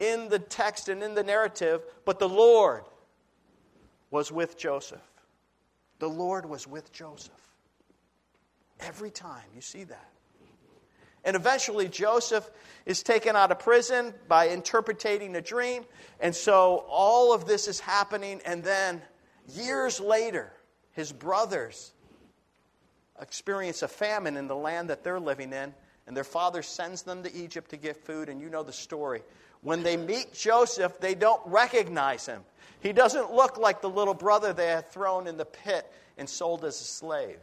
in 0.00 0.28
the 0.28 0.38
text 0.38 0.88
and 0.88 1.02
in 1.02 1.14
the 1.14 1.22
narrative, 1.22 1.82
but 2.04 2.18
the 2.18 2.28
Lord 2.28 2.84
was 4.10 4.30
with 4.30 4.58
Joseph. 4.58 5.00
The 5.98 6.08
Lord 6.08 6.46
was 6.46 6.66
with 6.66 6.92
Joseph. 6.92 7.32
Every 8.80 9.10
time 9.10 9.44
you 9.54 9.62
see 9.62 9.84
that. 9.84 10.10
And 11.24 11.34
eventually, 11.34 11.88
Joseph 11.88 12.48
is 12.84 13.02
taken 13.02 13.34
out 13.34 13.50
of 13.50 13.58
prison 13.58 14.14
by 14.28 14.48
interpreting 14.48 15.34
a 15.34 15.40
dream. 15.40 15.84
And 16.20 16.34
so, 16.34 16.84
all 16.88 17.34
of 17.34 17.46
this 17.46 17.66
is 17.66 17.80
happening. 17.80 18.40
And 18.44 18.62
then, 18.62 19.02
years 19.48 19.98
later, 19.98 20.52
his 20.96 21.12
brothers 21.12 21.92
experience 23.20 23.82
a 23.82 23.88
famine 23.88 24.38
in 24.38 24.48
the 24.48 24.56
land 24.56 24.88
that 24.88 25.04
they're 25.04 25.20
living 25.20 25.52
in. 25.52 25.74
And 26.06 26.16
their 26.16 26.24
father 26.24 26.62
sends 26.62 27.02
them 27.02 27.22
to 27.24 27.34
Egypt 27.34 27.70
to 27.70 27.76
get 27.76 27.98
food. 28.04 28.30
And 28.30 28.40
you 28.40 28.48
know 28.48 28.62
the 28.62 28.72
story. 28.72 29.22
When 29.60 29.82
they 29.82 29.98
meet 29.98 30.32
Joseph, 30.32 30.98
they 30.98 31.14
don't 31.14 31.42
recognize 31.44 32.24
him. 32.24 32.42
He 32.80 32.94
doesn't 32.94 33.30
look 33.30 33.58
like 33.58 33.82
the 33.82 33.90
little 33.90 34.14
brother 34.14 34.54
they 34.54 34.68
had 34.68 34.90
thrown 34.90 35.26
in 35.26 35.36
the 35.36 35.44
pit 35.44 35.86
and 36.16 36.28
sold 36.28 36.64
as 36.64 36.80
a 36.80 36.84
slave. 36.84 37.40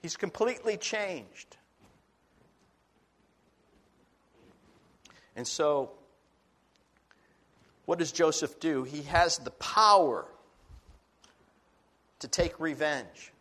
He's 0.00 0.16
completely 0.16 0.78
changed. 0.78 1.56
And 5.36 5.46
so, 5.46 5.90
what 7.84 7.98
does 7.98 8.12
Joseph 8.12 8.58
do? 8.58 8.84
He 8.84 9.02
has 9.02 9.38
the 9.38 9.50
power 9.50 10.26
to 12.20 12.28
take 12.28 12.58
revenge. 12.60 13.32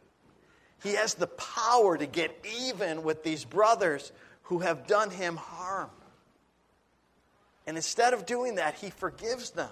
He 0.82 0.94
has 0.94 1.14
the 1.14 1.28
power 1.28 1.98
to 1.98 2.06
get 2.06 2.46
even 2.68 3.04
with 3.04 3.24
these 3.24 3.46
brothers 3.46 4.12
who 4.44 4.60
have 4.60 4.88
done 4.88 5.10
him 5.10 5.36
harm. 5.36 5.90
And 7.68 7.78
instead 7.78 8.14
of 8.14 8.26
doing 8.26 8.56
that, 8.56 8.76
he 8.76 8.90
forgives 8.90 9.52
them. 9.52 9.70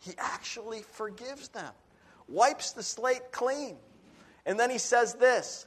He 0.00 0.12
actually 0.18 0.82
forgives 0.82 1.48
them, 1.48 1.72
wipes 2.28 2.72
the 2.72 2.82
slate 2.82 3.30
clean. 3.30 3.76
And 4.44 4.58
then 4.58 4.68
he 4.68 4.78
says 4.78 5.14
this 5.14 5.66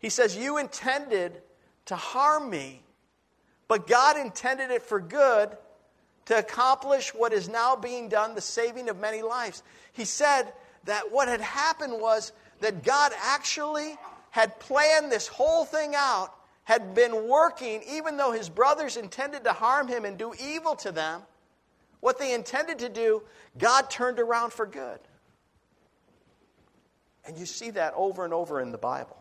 He 0.00 0.10
says, 0.10 0.36
You 0.36 0.58
intended 0.58 1.40
to 1.86 1.96
harm 1.96 2.50
me, 2.50 2.82
but 3.68 3.86
God 3.86 4.18
intended 4.18 4.70
it 4.70 4.82
for 4.82 5.00
good 5.00 5.56
to 6.26 6.38
accomplish 6.38 7.14
what 7.14 7.32
is 7.32 7.48
now 7.48 7.76
being 7.76 8.08
done, 8.08 8.34
the 8.34 8.40
saving 8.40 8.88
of 8.88 8.98
many 8.98 9.22
lives. 9.22 9.62
He 9.92 10.04
said 10.04 10.52
that 10.86 11.12
what 11.12 11.28
had 11.28 11.40
happened 11.40 12.00
was 12.00 12.32
that 12.60 12.82
God 12.82 13.12
actually 13.22 13.96
had 14.30 14.58
planned 14.58 15.12
this 15.12 15.26
whole 15.26 15.64
thing 15.64 15.94
out, 15.94 16.32
had 16.64 16.94
been 16.94 17.28
working, 17.28 17.82
even 17.88 18.16
though 18.16 18.32
his 18.32 18.48
brothers 18.48 18.96
intended 18.96 19.44
to 19.44 19.52
harm 19.52 19.88
him 19.88 20.04
and 20.04 20.18
do 20.18 20.32
evil 20.40 20.74
to 20.76 20.90
them. 20.90 21.22
What 22.00 22.18
they 22.18 22.34
intended 22.34 22.78
to 22.80 22.88
do, 22.88 23.22
God 23.58 23.90
turned 23.90 24.20
around 24.20 24.52
for 24.52 24.66
good. 24.66 24.98
And 27.24 27.36
you 27.36 27.46
see 27.46 27.70
that 27.70 27.92
over 27.96 28.24
and 28.24 28.32
over 28.32 28.60
in 28.60 28.72
the 28.72 28.78
Bible. 28.78 29.16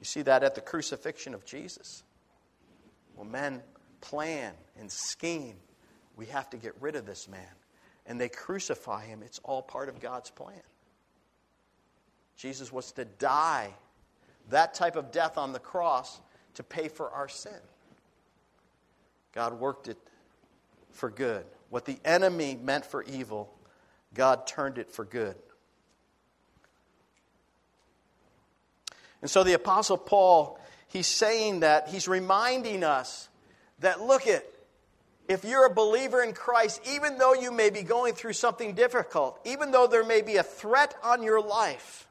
You 0.00 0.04
see 0.04 0.22
that 0.22 0.42
at 0.42 0.54
the 0.54 0.60
crucifixion 0.60 1.34
of 1.34 1.44
Jesus. 1.44 2.02
When 3.14 3.30
men 3.30 3.62
plan 4.00 4.52
and 4.78 4.90
scheme, 4.90 5.56
we 6.16 6.26
have 6.26 6.50
to 6.50 6.56
get 6.56 6.74
rid 6.80 6.96
of 6.96 7.06
this 7.06 7.28
man. 7.28 7.40
And 8.06 8.20
they 8.20 8.28
crucify 8.28 9.04
him. 9.04 9.22
It's 9.22 9.40
all 9.42 9.62
part 9.62 9.88
of 9.88 10.00
God's 10.00 10.30
plan. 10.30 10.62
Jesus 12.36 12.72
was 12.72 12.92
to 12.92 13.04
die 13.04 13.74
that 14.50 14.74
type 14.74 14.96
of 14.96 15.10
death 15.10 15.38
on 15.38 15.52
the 15.52 15.58
cross 15.58 16.20
to 16.54 16.62
pay 16.62 16.88
for 16.88 17.10
our 17.10 17.28
sin. 17.28 17.52
God 19.32 19.54
worked 19.54 19.88
it 19.88 19.98
for 20.92 21.10
good. 21.10 21.44
What 21.68 21.84
the 21.84 21.98
enemy 22.04 22.58
meant 22.60 22.86
for 22.86 23.02
evil, 23.02 23.52
God 24.14 24.46
turned 24.46 24.78
it 24.78 24.90
for 24.90 25.04
good. 25.04 25.34
And 29.20 29.30
so 29.30 29.42
the 29.42 29.54
Apostle 29.54 29.98
Paul, 29.98 30.60
he's 30.88 31.06
saying 31.06 31.60
that, 31.60 31.88
he's 31.88 32.06
reminding 32.06 32.84
us 32.84 33.28
that 33.80 34.00
look 34.00 34.26
at, 34.26 34.44
if 35.28 35.44
you're 35.44 35.66
a 35.66 35.74
believer 35.74 36.22
in 36.22 36.32
Christ, 36.32 36.80
even 36.88 37.18
though 37.18 37.34
you 37.34 37.50
may 37.50 37.70
be 37.70 37.82
going 37.82 38.14
through 38.14 38.34
something 38.34 38.74
difficult, 38.74 39.40
even 39.44 39.72
though 39.72 39.86
there 39.86 40.04
may 40.04 40.22
be 40.22 40.36
a 40.36 40.42
threat 40.42 40.94
on 41.02 41.22
your 41.22 41.40
life, 41.40 42.06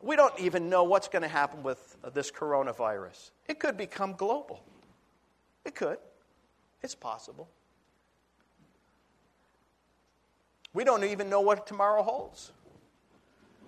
we 0.00 0.16
don't 0.16 0.38
even 0.38 0.68
know 0.68 0.84
what's 0.84 1.08
going 1.08 1.22
to 1.22 1.28
happen 1.28 1.62
with 1.62 1.96
this 2.12 2.30
coronavirus. 2.30 3.30
It 3.48 3.58
could 3.58 3.76
become 3.76 4.14
global. 4.14 4.62
It 5.64 5.74
could. 5.74 5.98
It's 6.82 6.94
possible. 6.94 7.48
We 10.74 10.84
don't 10.84 11.04
even 11.04 11.30
know 11.30 11.40
what 11.40 11.66
tomorrow 11.66 12.02
holds. 12.02 12.52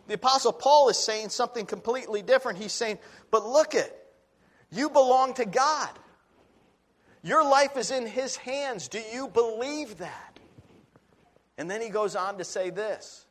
The 0.08 0.14
Apostle 0.14 0.52
Paul 0.52 0.88
is 0.88 0.98
saying 0.98 1.30
something 1.30 1.66
completely 1.66 2.22
different. 2.22 2.58
He's 2.58 2.72
saying, 2.72 2.98
But 3.30 3.46
look 3.46 3.74
it, 3.74 3.94
you 4.70 4.90
belong 4.90 5.34
to 5.34 5.44
God. 5.44 5.90
Your 7.26 7.42
life 7.42 7.76
is 7.76 7.90
in 7.90 8.06
His 8.06 8.36
hands. 8.36 8.86
Do 8.86 9.00
you 9.12 9.26
believe 9.26 9.98
that? 9.98 10.38
And 11.58 11.68
then 11.68 11.80
he 11.80 11.88
goes 11.88 12.14
on 12.14 12.38
to 12.38 12.44
say 12.44 12.70
this 12.70 13.26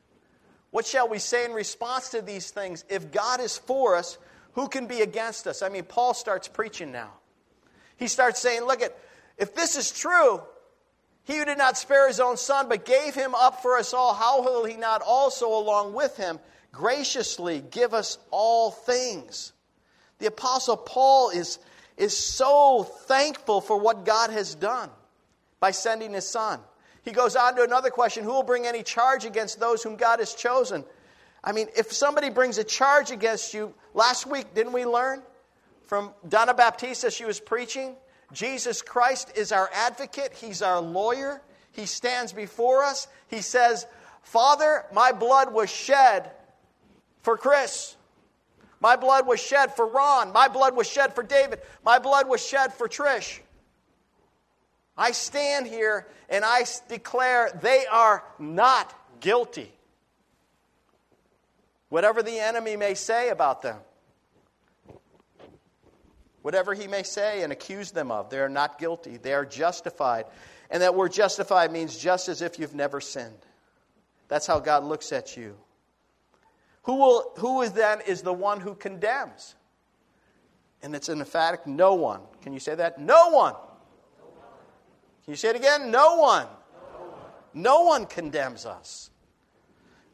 What 0.71 0.85
shall 0.85 1.07
we 1.07 1.17
say 1.17 1.45
in 1.45 1.53
response 1.53 2.09
to 2.09 2.21
these 2.21 2.51
things? 2.51 2.83
If 2.89 3.11
God 3.13 3.39
is 3.39 3.57
for 3.57 3.95
us, 3.95 4.17
who 4.51 4.67
can 4.67 4.87
be 4.87 5.01
against 5.01 5.47
us? 5.47 5.61
I 5.61 5.69
mean, 5.69 5.83
Paul 5.83 6.13
starts 6.13 6.49
preaching 6.49 6.91
now. 6.91 7.11
He 7.95 8.09
starts 8.09 8.41
saying, 8.41 8.65
Look 8.65 8.81
at, 8.81 8.97
if 9.37 9.55
this 9.55 9.77
is 9.77 9.91
true, 9.91 10.41
he 11.23 11.37
who 11.37 11.45
did 11.45 11.57
not 11.57 11.77
spare 11.77 12.09
his 12.09 12.19
own 12.19 12.35
son, 12.35 12.67
but 12.67 12.83
gave 12.83 13.15
him 13.15 13.33
up 13.33 13.61
for 13.61 13.77
us 13.77 13.93
all, 13.93 14.13
how 14.13 14.41
will 14.41 14.65
he 14.65 14.75
not 14.75 15.01
also, 15.01 15.47
along 15.47 15.93
with 15.93 16.17
him, 16.17 16.39
graciously 16.73 17.63
give 17.71 17.93
us 17.93 18.17
all 18.29 18.71
things. 18.71 19.53
The 20.19 20.27
Apostle 20.27 20.75
Paul 20.75 21.29
is, 21.29 21.59
is 21.97 22.17
so 22.17 22.83
thankful 22.83 23.61
for 23.61 23.77
what 23.79 24.05
God 24.05 24.29
has 24.29 24.55
done 24.55 24.89
by 25.59 25.71
sending 25.71 26.13
his 26.13 26.27
son. 26.27 26.59
He 27.03 27.11
goes 27.11 27.35
on 27.35 27.55
to 27.55 27.63
another 27.63 27.89
question 27.89 28.23
Who 28.23 28.31
will 28.31 28.43
bring 28.43 28.65
any 28.65 28.83
charge 28.83 29.25
against 29.25 29.59
those 29.59 29.83
whom 29.83 29.95
God 29.95 30.19
has 30.19 30.33
chosen? 30.33 30.83
I 31.43 31.51
mean, 31.51 31.67
if 31.77 31.93
somebody 31.93 32.29
brings 32.29 32.57
a 32.57 32.63
charge 32.63 33.11
against 33.11 33.53
you, 33.53 33.73
last 33.93 34.25
week, 34.25 34.53
didn't 34.55 34.73
we 34.73 34.85
learn 34.85 35.21
from 35.85 36.11
Donna 36.27 36.55
Baptista? 36.55 37.11
She 37.11 37.23
was 37.23 37.39
preaching. 37.39 37.95
Jesus 38.33 38.81
Christ 38.81 39.31
is 39.35 39.51
our 39.51 39.69
advocate, 39.71 40.33
He's 40.33 40.61
our 40.61 40.81
lawyer. 40.81 41.41
He 41.71 41.85
stands 41.85 42.33
before 42.33 42.83
us. 42.83 43.07
He 43.27 43.41
says, 43.41 43.85
Father, 44.23 44.85
my 44.93 45.11
blood 45.11 45.53
was 45.53 45.69
shed 45.69 46.31
for 47.21 47.37
Chris. 47.37 47.95
My 48.85 48.97
blood 48.97 49.25
was 49.25 49.39
shed 49.39 49.75
for 49.75 49.87
Ron. 49.87 50.31
My 50.31 50.47
blood 50.47 50.75
was 50.75 50.87
shed 50.87 51.15
for 51.15 51.23
David. 51.23 51.59
My 51.83 51.97
blood 51.97 52.29
was 52.29 52.45
shed 52.45 52.71
for 52.71 52.87
Trish. 52.87 53.39
I 54.95 55.11
stand 55.11 55.65
here 55.65 56.05
and 56.29 56.45
I 56.45 56.65
declare 56.87 57.49
they 57.63 57.87
are 57.91 58.23
not 58.37 58.93
guilty. 59.19 59.73
Whatever 61.89 62.21
the 62.21 62.37
enemy 62.37 62.75
may 62.75 62.93
say 62.93 63.29
about 63.29 63.63
them, 63.63 63.79
whatever 66.43 66.75
he 66.75 66.85
may 66.85 67.01
say 67.01 67.41
and 67.41 67.51
accuse 67.51 67.89
them 67.89 68.11
of, 68.11 68.29
they 68.29 68.37
are 68.37 68.49
not 68.49 68.77
guilty. 68.77 69.17
They 69.17 69.33
are 69.33 69.47
justified. 69.47 70.25
And 70.69 70.83
that 70.83 70.93
word 70.93 71.11
justified 71.11 71.71
means 71.71 71.97
just 71.97 72.29
as 72.29 72.43
if 72.43 72.59
you've 72.59 72.75
never 72.75 73.01
sinned. 73.01 73.47
That's 74.27 74.45
how 74.45 74.59
God 74.59 74.83
looks 74.83 75.11
at 75.11 75.35
you. 75.35 75.55
Who, 76.85 76.95
will, 76.95 77.31
who 77.37 77.61
is 77.61 77.71
then 77.71 78.01
is 78.07 78.21
the 78.21 78.33
one 78.33 78.59
who 78.59 78.75
condemns? 78.75 79.55
And 80.81 80.95
it's 80.95 81.09
an 81.09 81.19
emphatic 81.19 81.65
no 81.65 81.95
one. 81.95 82.21
Can 82.41 82.53
you 82.53 82.59
say 82.59 82.75
that? 82.75 82.99
No 82.99 83.29
one. 83.29 83.55
Can 85.23 85.31
you 85.31 85.35
say 85.35 85.49
it 85.49 85.55
again? 85.55 85.89
No 85.89 86.17
one. 86.17 86.47
No 87.55 87.81
one, 87.81 88.05
condemns 88.05 88.65
us. 88.65 89.09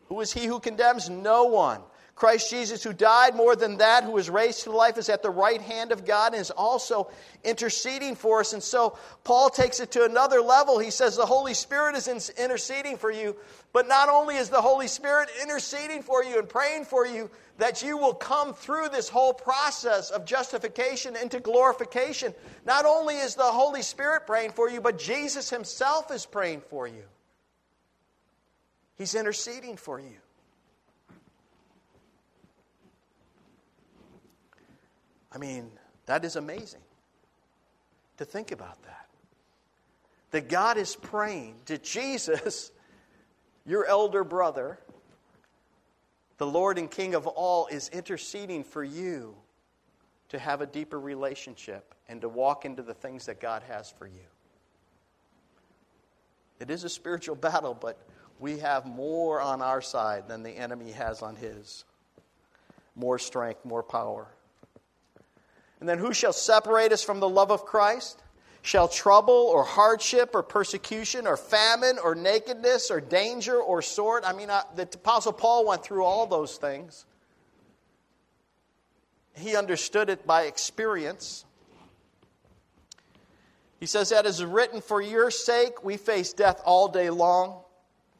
Who 0.05 0.21
is 0.21 0.31
he 0.31 0.45
who 0.45 0.59
condemns? 0.59 1.09
No 1.09 1.45
one. 1.45 1.81
Christ 2.21 2.51
Jesus, 2.51 2.83
who 2.83 2.93
died 2.93 3.33
more 3.33 3.55
than 3.55 3.77
that, 3.77 4.03
who 4.03 4.11
was 4.11 4.29
raised 4.29 4.65
to 4.65 4.71
life, 4.71 4.99
is 4.99 5.09
at 5.09 5.23
the 5.23 5.31
right 5.31 5.59
hand 5.59 5.91
of 5.91 6.05
God 6.05 6.33
and 6.33 6.39
is 6.39 6.51
also 6.51 7.09
interceding 7.43 8.13
for 8.13 8.41
us. 8.41 8.53
And 8.53 8.61
so 8.61 8.95
Paul 9.23 9.49
takes 9.49 9.79
it 9.79 9.93
to 9.93 10.05
another 10.05 10.39
level. 10.39 10.77
He 10.77 10.91
says 10.91 11.17
the 11.17 11.25
Holy 11.25 11.55
Spirit 11.55 11.95
is 11.95 12.07
interceding 12.37 12.97
for 12.97 13.09
you, 13.09 13.35
but 13.73 13.87
not 13.87 14.07
only 14.07 14.35
is 14.35 14.49
the 14.49 14.61
Holy 14.61 14.85
Spirit 14.87 15.29
interceding 15.41 16.03
for 16.03 16.23
you 16.23 16.37
and 16.37 16.47
praying 16.47 16.85
for 16.85 17.07
you 17.07 17.31
that 17.57 17.81
you 17.81 17.97
will 17.97 18.13
come 18.13 18.53
through 18.53 18.89
this 18.89 19.09
whole 19.09 19.33
process 19.33 20.11
of 20.11 20.23
justification 20.23 21.15
into 21.15 21.39
glorification, 21.39 22.35
not 22.67 22.85
only 22.85 23.15
is 23.15 23.33
the 23.33 23.41
Holy 23.41 23.81
Spirit 23.81 24.27
praying 24.27 24.51
for 24.51 24.69
you, 24.69 24.79
but 24.79 24.99
Jesus 24.99 25.49
himself 25.49 26.11
is 26.11 26.27
praying 26.27 26.61
for 26.69 26.85
you. 26.85 27.01
He's 28.95 29.15
interceding 29.15 29.75
for 29.75 29.99
you. 29.99 30.20
I 35.33 35.37
mean, 35.37 35.71
that 36.05 36.25
is 36.25 36.35
amazing 36.35 36.81
to 38.17 38.25
think 38.25 38.51
about 38.51 38.81
that. 38.83 39.07
That 40.31 40.49
God 40.49 40.77
is 40.77 40.95
praying 40.95 41.55
to 41.65 41.77
Jesus, 41.77 42.71
your 43.65 43.85
elder 43.85 44.23
brother, 44.23 44.79
the 46.37 46.47
Lord 46.47 46.77
and 46.77 46.89
King 46.89 47.15
of 47.15 47.27
all, 47.27 47.67
is 47.67 47.89
interceding 47.89 48.63
for 48.63 48.83
you 48.83 49.35
to 50.29 50.39
have 50.39 50.61
a 50.61 50.65
deeper 50.65 50.99
relationship 50.99 51.93
and 52.07 52.21
to 52.21 52.29
walk 52.29 52.65
into 52.65 52.81
the 52.81 52.93
things 52.93 53.25
that 53.25 53.39
God 53.39 53.63
has 53.67 53.89
for 53.89 54.07
you. 54.07 54.27
It 56.59 56.69
is 56.69 56.83
a 56.83 56.89
spiritual 56.89 57.35
battle, 57.49 57.73
but 57.73 57.97
we 58.39 58.59
have 58.59 58.85
more 58.85 59.41
on 59.41 59.61
our 59.61 59.81
side 59.81 60.27
than 60.27 60.43
the 60.43 60.51
enemy 60.51 60.91
has 60.91 61.21
on 61.21 61.35
his. 61.35 61.85
More 62.95 63.19
strength, 63.19 63.65
more 63.65 63.83
power. 63.83 64.27
And 65.81 65.89
then 65.89 65.97
who 65.97 66.13
shall 66.13 66.31
separate 66.31 66.93
us 66.93 67.03
from 67.03 67.19
the 67.19 67.27
love 67.27 67.51
of 67.51 67.65
Christ? 67.65 68.21
Shall 68.61 68.87
trouble 68.87 69.33
or 69.33 69.63
hardship 69.63 70.35
or 70.35 70.43
persecution 70.43 71.25
or 71.25 71.35
famine 71.35 71.97
or 72.01 72.13
nakedness 72.13 72.91
or 72.91 73.01
danger 73.01 73.59
or 73.59 73.81
sword? 73.81 74.23
I 74.23 74.33
mean, 74.33 74.51
uh, 74.51 74.61
the 74.75 74.83
Apostle 74.83 75.33
Paul 75.33 75.65
went 75.65 75.83
through 75.83 76.05
all 76.05 76.27
those 76.27 76.57
things. 76.57 77.05
He 79.33 79.55
understood 79.55 80.11
it 80.11 80.27
by 80.27 80.43
experience. 80.43 81.45
He 83.79 83.87
says, 83.87 84.09
That 84.09 84.27
is 84.27 84.45
written 84.45 84.81
for 84.81 85.01
your 85.01 85.31
sake, 85.31 85.83
we 85.83 85.97
face 85.97 86.31
death 86.31 86.61
all 86.63 86.87
day 86.87 87.09
long. 87.09 87.63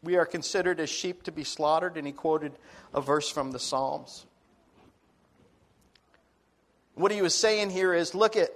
We 0.02 0.16
are 0.16 0.26
considered 0.26 0.80
as 0.80 0.90
sheep 0.90 1.22
to 1.24 1.32
be 1.32 1.44
slaughtered. 1.44 1.96
And 1.96 2.08
he 2.08 2.14
quoted 2.14 2.54
a 2.96 3.02
verse 3.02 3.30
from 3.30 3.52
the 3.52 3.60
Psalms. 3.60 4.26
What 7.02 7.12
he 7.12 7.24
was 7.24 7.34
saying 7.34 7.72
here 7.72 7.96
is 7.96 8.14
look 8.14 8.38
at 8.38 8.52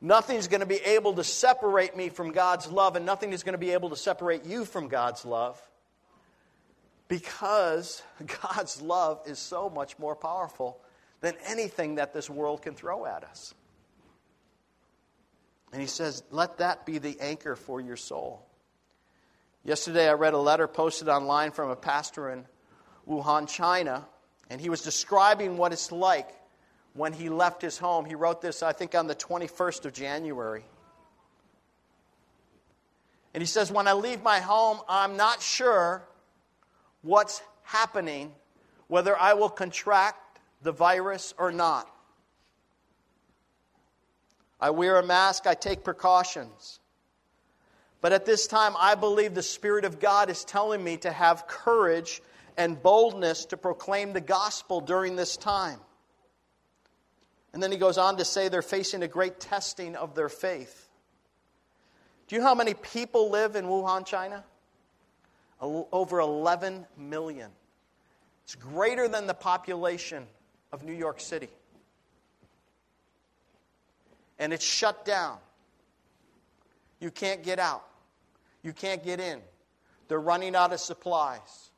nothing's 0.00 0.46
going 0.46 0.60
to 0.60 0.66
be 0.66 0.76
able 0.76 1.14
to 1.14 1.24
separate 1.24 1.96
me 1.96 2.08
from 2.08 2.30
God's 2.30 2.70
love, 2.70 2.94
and 2.94 3.04
nothing 3.04 3.32
is 3.32 3.42
going 3.42 3.54
to 3.54 3.58
be 3.58 3.72
able 3.72 3.90
to 3.90 3.96
separate 3.96 4.44
you 4.44 4.64
from 4.64 4.86
God's 4.86 5.24
love 5.24 5.60
because 7.08 8.00
God's 8.42 8.80
love 8.80 9.22
is 9.26 9.40
so 9.40 9.68
much 9.68 9.98
more 9.98 10.14
powerful 10.14 10.78
than 11.20 11.34
anything 11.48 11.96
that 11.96 12.14
this 12.14 12.30
world 12.30 12.62
can 12.62 12.76
throw 12.76 13.06
at 13.06 13.24
us. 13.24 13.52
And 15.72 15.80
he 15.80 15.88
says, 15.88 16.22
let 16.30 16.58
that 16.58 16.86
be 16.86 16.98
the 16.98 17.18
anchor 17.18 17.56
for 17.56 17.80
your 17.80 17.96
soul. 17.96 18.46
Yesterday, 19.64 20.08
I 20.08 20.12
read 20.12 20.34
a 20.34 20.38
letter 20.38 20.68
posted 20.68 21.08
online 21.08 21.50
from 21.50 21.70
a 21.70 21.76
pastor 21.76 22.30
in 22.30 22.44
Wuhan, 23.08 23.48
China, 23.48 24.06
and 24.48 24.60
he 24.60 24.68
was 24.68 24.82
describing 24.82 25.56
what 25.56 25.72
it's 25.72 25.90
like 25.90 26.28
when 26.94 27.12
he 27.12 27.28
left 27.28 27.60
his 27.60 27.76
home. 27.76 28.04
He 28.04 28.14
wrote 28.14 28.40
this, 28.40 28.62
I 28.62 28.72
think, 28.72 28.94
on 28.94 29.06
the 29.06 29.14
21st 29.14 29.84
of 29.84 29.92
January. 29.92 30.64
And 33.34 33.42
he 33.42 33.46
says, 33.46 33.70
When 33.70 33.86
I 33.86 33.92
leave 33.92 34.22
my 34.22 34.38
home, 34.40 34.78
I'm 34.88 35.16
not 35.16 35.42
sure 35.42 36.02
what's 37.02 37.42
happening, 37.62 38.32
whether 38.88 39.18
I 39.18 39.34
will 39.34 39.50
contract 39.50 40.38
the 40.62 40.72
virus 40.72 41.34
or 41.36 41.52
not. 41.52 41.90
I 44.60 44.70
wear 44.70 44.98
a 44.98 45.04
mask, 45.04 45.46
I 45.46 45.54
take 45.54 45.84
precautions. 45.84 46.78
But 48.00 48.12
at 48.12 48.24
this 48.24 48.46
time, 48.46 48.74
I 48.78 48.94
believe 48.94 49.34
the 49.34 49.42
Spirit 49.42 49.84
of 49.84 49.98
God 49.98 50.30
is 50.30 50.44
telling 50.44 50.82
me 50.84 50.98
to 50.98 51.10
have 51.10 51.46
courage 51.46 52.22
and 52.56 52.80
boldness 52.80 53.46
to 53.46 53.56
proclaim 53.56 54.12
the 54.12 54.20
gospel 54.20 54.80
during 54.80 55.16
this 55.16 55.36
time. 55.36 55.80
And 57.54 57.62
then 57.62 57.72
he 57.72 57.78
goes 57.78 57.96
on 57.96 58.18
to 58.18 58.24
say 58.26 58.48
they're 58.48 58.60
facing 58.60 59.02
a 59.02 59.08
great 59.08 59.40
testing 59.40 59.96
of 59.96 60.14
their 60.14 60.28
faith. 60.28 60.88
Do 62.28 62.36
you 62.36 62.42
know 62.42 62.48
how 62.48 62.54
many 62.54 62.74
people 62.74 63.30
live 63.30 63.56
in 63.56 63.64
Wuhan, 63.64 64.04
China? 64.04 64.44
Over 65.60 66.20
11 66.20 66.84
million. 66.98 67.50
It's 68.44 68.54
greater 68.54 69.08
than 69.08 69.26
the 69.26 69.34
population 69.34 70.26
of 70.70 70.84
New 70.84 70.92
York 70.92 71.20
City 71.20 71.48
and 74.38 74.52
it's 74.52 74.64
shut 74.64 75.04
down. 75.04 75.38
You 77.00 77.10
can't 77.10 77.42
get 77.42 77.58
out. 77.58 77.84
You 78.62 78.72
can't 78.72 79.02
get 79.02 79.20
in. 79.20 79.40
They're 80.08 80.20
running 80.20 80.56
out 80.56 80.72
of 80.72 80.80
supplies. 80.80 81.70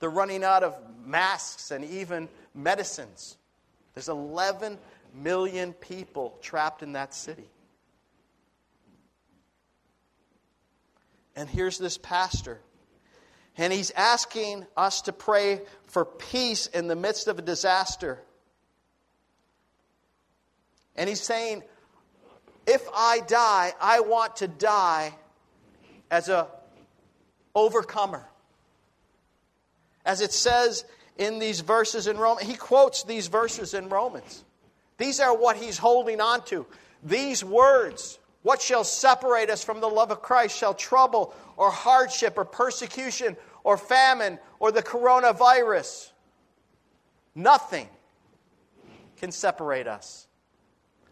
They're 0.00 0.10
running 0.10 0.44
out 0.44 0.62
of 0.62 0.78
masks 1.04 1.70
and 1.70 1.84
even 1.84 2.28
medicines. 2.54 3.36
There's 3.94 4.08
11 4.08 4.78
million 5.14 5.72
people 5.72 6.38
trapped 6.40 6.82
in 6.82 6.92
that 6.92 7.14
city. 7.14 7.48
And 11.34 11.48
here's 11.48 11.78
this 11.78 11.98
pastor. 11.98 12.60
And 13.56 13.72
he's 13.72 13.90
asking 13.92 14.66
us 14.76 15.02
to 15.02 15.12
pray 15.12 15.62
for 15.86 16.04
peace 16.04 16.66
in 16.66 16.86
the 16.86 16.96
midst 16.96 17.26
of 17.26 17.38
a 17.38 17.42
disaster. 17.42 18.20
And 20.94 21.08
he's 21.08 21.20
saying, 21.20 21.62
if 22.66 22.86
I 22.94 23.20
die, 23.20 23.72
I 23.80 24.00
want 24.00 24.36
to 24.36 24.48
die 24.48 25.14
as 26.10 26.28
a 26.28 26.48
overcomer. 27.54 28.28
As 30.08 30.22
it 30.22 30.32
says 30.32 30.86
in 31.18 31.38
these 31.38 31.60
verses 31.60 32.06
in 32.06 32.16
Romans, 32.16 32.48
he 32.48 32.56
quotes 32.56 33.02
these 33.02 33.26
verses 33.26 33.74
in 33.74 33.90
Romans. 33.90 34.42
These 34.96 35.20
are 35.20 35.36
what 35.36 35.56
he's 35.56 35.76
holding 35.76 36.20
on 36.20 36.44
to. 36.46 36.66
These 37.02 37.44
words, 37.44 38.18
what 38.42 38.62
shall 38.62 38.84
separate 38.84 39.50
us 39.50 39.62
from 39.62 39.80
the 39.80 39.86
love 39.86 40.10
of 40.10 40.22
Christ? 40.22 40.56
Shall 40.56 40.72
trouble 40.72 41.34
or 41.58 41.70
hardship 41.70 42.38
or 42.38 42.46
persecution 42.46 43.36
or 43.64 43.76
famine 43.76 44.38
or 44.58 44.72
the 44.72 44.82
coronavirus? 44.82 46.10
Nothing 47.34 47.88
can 49.18 49.30
separate 49.30 49.86
us 49.86 50.28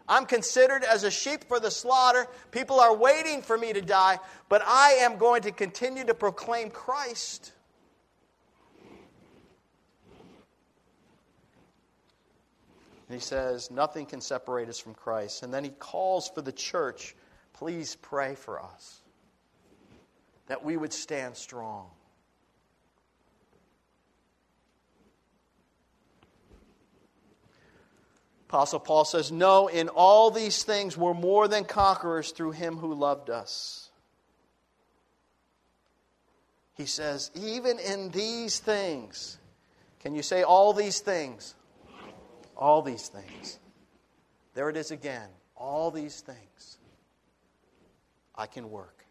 I'm 0.09 0.25
considered 0.25 0.83
as 0.83 1.03
a 1.03 1.11
sheep 1.11 1.43
for 1.43 1.59
the 1.59 1.71
slaughter. 1.71 2.27
People 2.51 2.79
are 2.79 2.95
waiting 2.95 3.41
for 3.41 3.57
me 3.57 3.73
to 3.73 3.81
die, 3.81 4.19
but 4.47 4.61
I 4.65 4.91
am 5.01 5.17
going 5.17 5.41
to 5.43 5.51
continue 5.51 6.05
to 6.05 6.13
proclaim 6.13 6.69
Christ. 6.69 7.51
And 13.07 13.15
he 13.15 13.21
says, 13.21 13.71
Nothing 13.71 14.05
can 14.05 14.21
separate 14.21 14.69
us 14.69 14.79
from 14.79 14.93
Christ. 14.93 15.43
And 15.43 15.53
then 15.53 15.63
he 15.63 15.69
calls 15.71 16.29
for 16.29 16.41
the 16.41 16.51
church, 16.51 17.15
please 17.53 17.95
pray 17.95 18.35
for 18.35 18.61
us, 18.61 19.01
that 20.47 20.63
we 20.63 20.77
would 20.77 20.93
stand 20.93 21.35
strong. 21.35 21.89
Apostle 28.49 28.79
Paul 28.79 29.03
says, 29.03 29.29
No, 29.29 29.67
in 29.67 29.89
all 29.89 30.31
these 30.31 30.63
things 30.63 30.95
we're 30.95 31.13
more 31.13 31.49
than 31.49 31.65
conquerors 31.65 32.31
through 32.31 32.51
him 32.51 32.77
who 32.77 32.93
loved 32.93 33.29
us. 33.29 33.89
He 36.75 36.85
says, 36.85 37.29
Even 37.35 37.77
in 37.79 38.09
these 38.09 38.59
things, 38.59 39.37
can 39.99 40.15
you 40.15 40.21
say 40.21 40.43
all 40.43 40.71
these 40.71 41.01
things? 41.01 41.55
All 42.57 42.81
these 42.81 43.07
things. 43.07 43.59
There 44.55 44.69
it 44.69 44.75
is 44.75 44.89
again. 44.89 45.29
All 45.55 45.91
these 45.91 46.21
things. 46.21 46.79
I 48.35 48.47
can 48.47 48.69
work. 48.71 49.05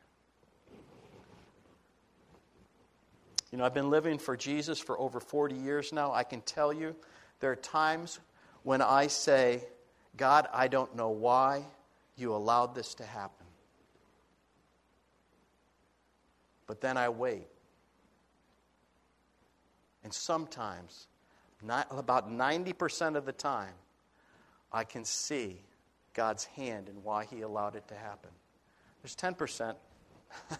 You 3.52 3.58
know, 3.58 3.64
I've 3.64 3.74
been 3.74 3.90
living 3.90 4.18
for 4.18 4.36
Jesus 4.36 4.78
for 4.78 4.98
over 4.98 5.20
40 5.20 5.54
years 5.54 5.92
now. 5.92 6.12
I 6.12 6.24
can 6.24 6.40
tell 6.42 6.72
you 6.72 6.96
there 7.38 7.52
are 7.52 7.56
times 7.56 8.18
when 8.64 8.82
I 8.82 9.06
say, 9.06 9.62
God, 10.16 10.48
I 10.52 10.66
don't 10.66 10.94
know 10.96 11.10
why 11.10 11.64
you 12.16 12.34
allowed 12.34 12.74
this 12.74 12.94
to 12.94 13.04
happen. 13.04 13.46
But 16.66 16.80
then 16.80 16.96
I 16.96 17.08
wait. 17.08 17.46
And 20.02 20.12
sometimes, 20.12 21.06
not, 21.62 21.86
about 21.90 22.30
90% 22.30 23.16
of 23.16 23.24
the 23.24 23.32
time, 23.32 23.74
I 24.72 24.84
can 24.84 25.04
see 25.04 25.60
God's 26.14 26.44
hand 26.44 26.88
and 26.88 27.02
why 27.02 27.24
He 27.24 27.42
allowed 27.42 27.76
it 27.76 27.88
to 27.88 27.94
happen. 27.94 28.30
There's 29.02 29.16
10%. 29.16 29.74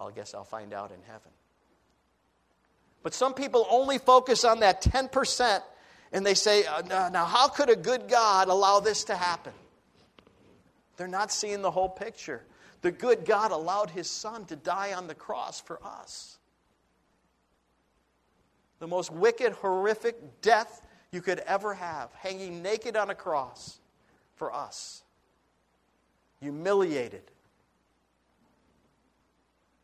I 0.00 0.10
guess 0.14 0.34
I'll 0.34 0.44
find 0.44 0.72
out 0.72 0.90
in 0.90 1.02
heaven. 1.06 1.30
But 3.02 3.14
some 3.14 3.34
people 3.34 3.66
only 3.70 3.98
focus 3.98 4.44
on 4.44 4.60
that 4.60 4.82
10% 4.82 5.62
and 6.12 6.26
they 6.26 6.34
say, 6.34 6.64
uh, 6.64 6.82
now, 7.12 7.24
how 7.24 7.48
could 7.48 7.70
a 7.70 7.76
good 7.76 8.08
God 8.08 8.48
allow 8.48 8.80
this 8.80 9.04
to 9.04 9.14
happen? 9.14 9.52
They're 10.96 11.06
not 11.06 11.30
seeing 11.30 11.62
the 11.62 11.70
whole 11.70 11.88
picture. 11.88 12.42
The 12.82 12.90
good 12.90 13.24
God 13.24 13.52
allowed 13.52 13.90
his 13.90 14.10
son 14.10 14.44
to 14.46 14.56
die 14.56 14.92
on 14.92 15.06
the 15.06 15.14
cross 15.14 15.60
for 15.60 15.78
us. 15.84 16.38
The 18.80 18.86
most 18.86 19.12
wicked, 19.12 19.52
horrific 19.52 20.40
death 20.40 20.82
you 21.12 21.20
could 21.20 21.38
ever 21.40 21.74
have, 21.74 22.12
hanging 22.14 22.62
naked 22.62 22.96
on 22.96 23.10
a 23.10 23.14
cross 23.14 23.78
for 24.34 24.52
us, 24.52 25.02
humiliated. 26.40 27.22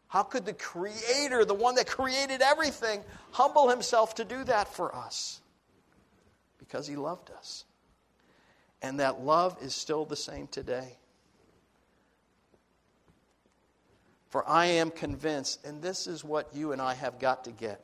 How 0.09 0.23
could 0.23 0.47
the 0.47 0.55
Creator, 0.55 1.45
the 1.45 1.55
one 1.55 1.75
that 1.75 1.87
created 1.87 2.41
everything, 2.41 3.03
humble 3.33 3.69
himself 3.69 4.15
to 4.15 4.25
do 4.25 4.45
that 4.45 4.73
for 4.73 4.95
us? 4.95 5.41
Because 6.59 6.87
he 6.87 6.97
loved 6.97 7.31
us. 7.31 7.65
And 8.81 9.01
that 9.01 9.21
love 9.21 9.57
is 9.61 9.75
still 9.75 10.07
the 10.07 10.17
same 10.17 10.47
today. 10.47 10.97
For 14.31 14.49
I 14.49 14.67
am 14.67 14.91
convinced, 14.91 15.67
and 15.67 15.83
this 15.83 16.07
is 16.07 16.25
what 16.25 16.55
you 16.55 16.73
and 16.73 16.81
I 16.81 16.95
have 16.95 17.19
got 17.19 17.45
to 17.45 17.51
get. 17.51 17.81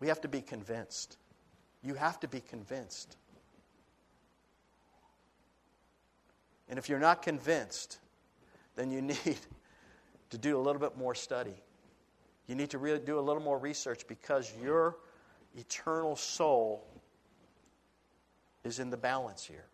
We 0.00 0.08
have 0.08 0.20
to 0.22 0.28
be 0.28 0.40
convinced. 0.40 1.16
You 1.82 1.94
have 1.94 2.20
to 2.20 2.28
be 2.28 2.40
convinced. 2.40 3.16
And 6.68 6.78
if 6.78 6.88
you're 6.88 6.98
not 6.98 7.22
convinced, 7.22 7.98
then 8.74 8.90
you 8.90 9.02
need 9.02 9.38
to 10.30 10.38
do 10.38 10.56
a 10.56 10.60
little 10.60 10.80
bit 10.80 10.96
more 10.96 11.14
study. 11.14 11.54
You 12.46 12.54
need 12.54 12.70
to 12.70 12.78
really 12.78 13.00
do 13.00 13.18
a 13.18 13.20
little 13.20 13.42
more 13.42 13.58
research 13.58 14.06
because 14.06 14.52
your 14.62 14.96
eternal 15.56 16.16
soul 16.16 16.86
is 18.64 18.78
in 18.78 18.90
the 18.90 18.96
balance 18.96 19.44
here. 19.44 19.64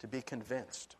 To 0.00 0.08
be 0.08 0.22
convinced. 0.22 0.96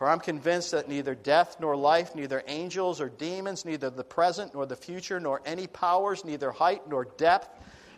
For 0.00 0.08
I'm 0.08 0.18
convinced 0.18 0.70
that 0.70 0.88
neither 0.88 1.14
death 1.14 1.58
nor 1.60 1.76
life, 1.76 2.14
neither 2.14 2.42
angels 2.46 3.02
or 3.02 3.10
demons, 3.10 3.66
neither 3.66 3.90
the 3.90 4.02
present 4.02 4.54
nor 4.54 4.64
the 4.64 4.74
future, 4.74 5.20
nor 5.20 5.42
any 5.44 5.66
powers, 5.66 6.24
neither 6.24 6.52
height 6.52 6.88
nor 6.88 7.04
depth, 7.04 7.50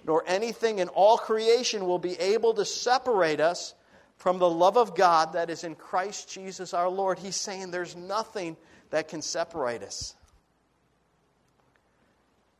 nor 0.05 0.25
anything 0.27 0.81
in 0.81 0.89
all 0.89 1.17
creation 1.17 1.87
will 1.87 2.01
be 2.01 2.19
able 2.19 2.55
to 2.55 2.65
separate 2.65 3.39
us 3.39 3.73
from 4.17 4.41
the 4.41 4.51
love 4.51 4.77
of 4.77 4.97
God 4.97 5.35
that 5.35 5.49
is 5.49 5.63
in 5.63 5.77
Christ 5.77 6.29
Jesus 6.29 6.75
our 6.75 6.89
Lord. 6.89 7.21
He's 7.21 7.37
saying 7.37 7.71
there's 7.71 7.95
nothing 7.95 8.57
that 8.91 9.07
can 9.07 9.23
separate 9.23 9.85
us. 9.85 10.17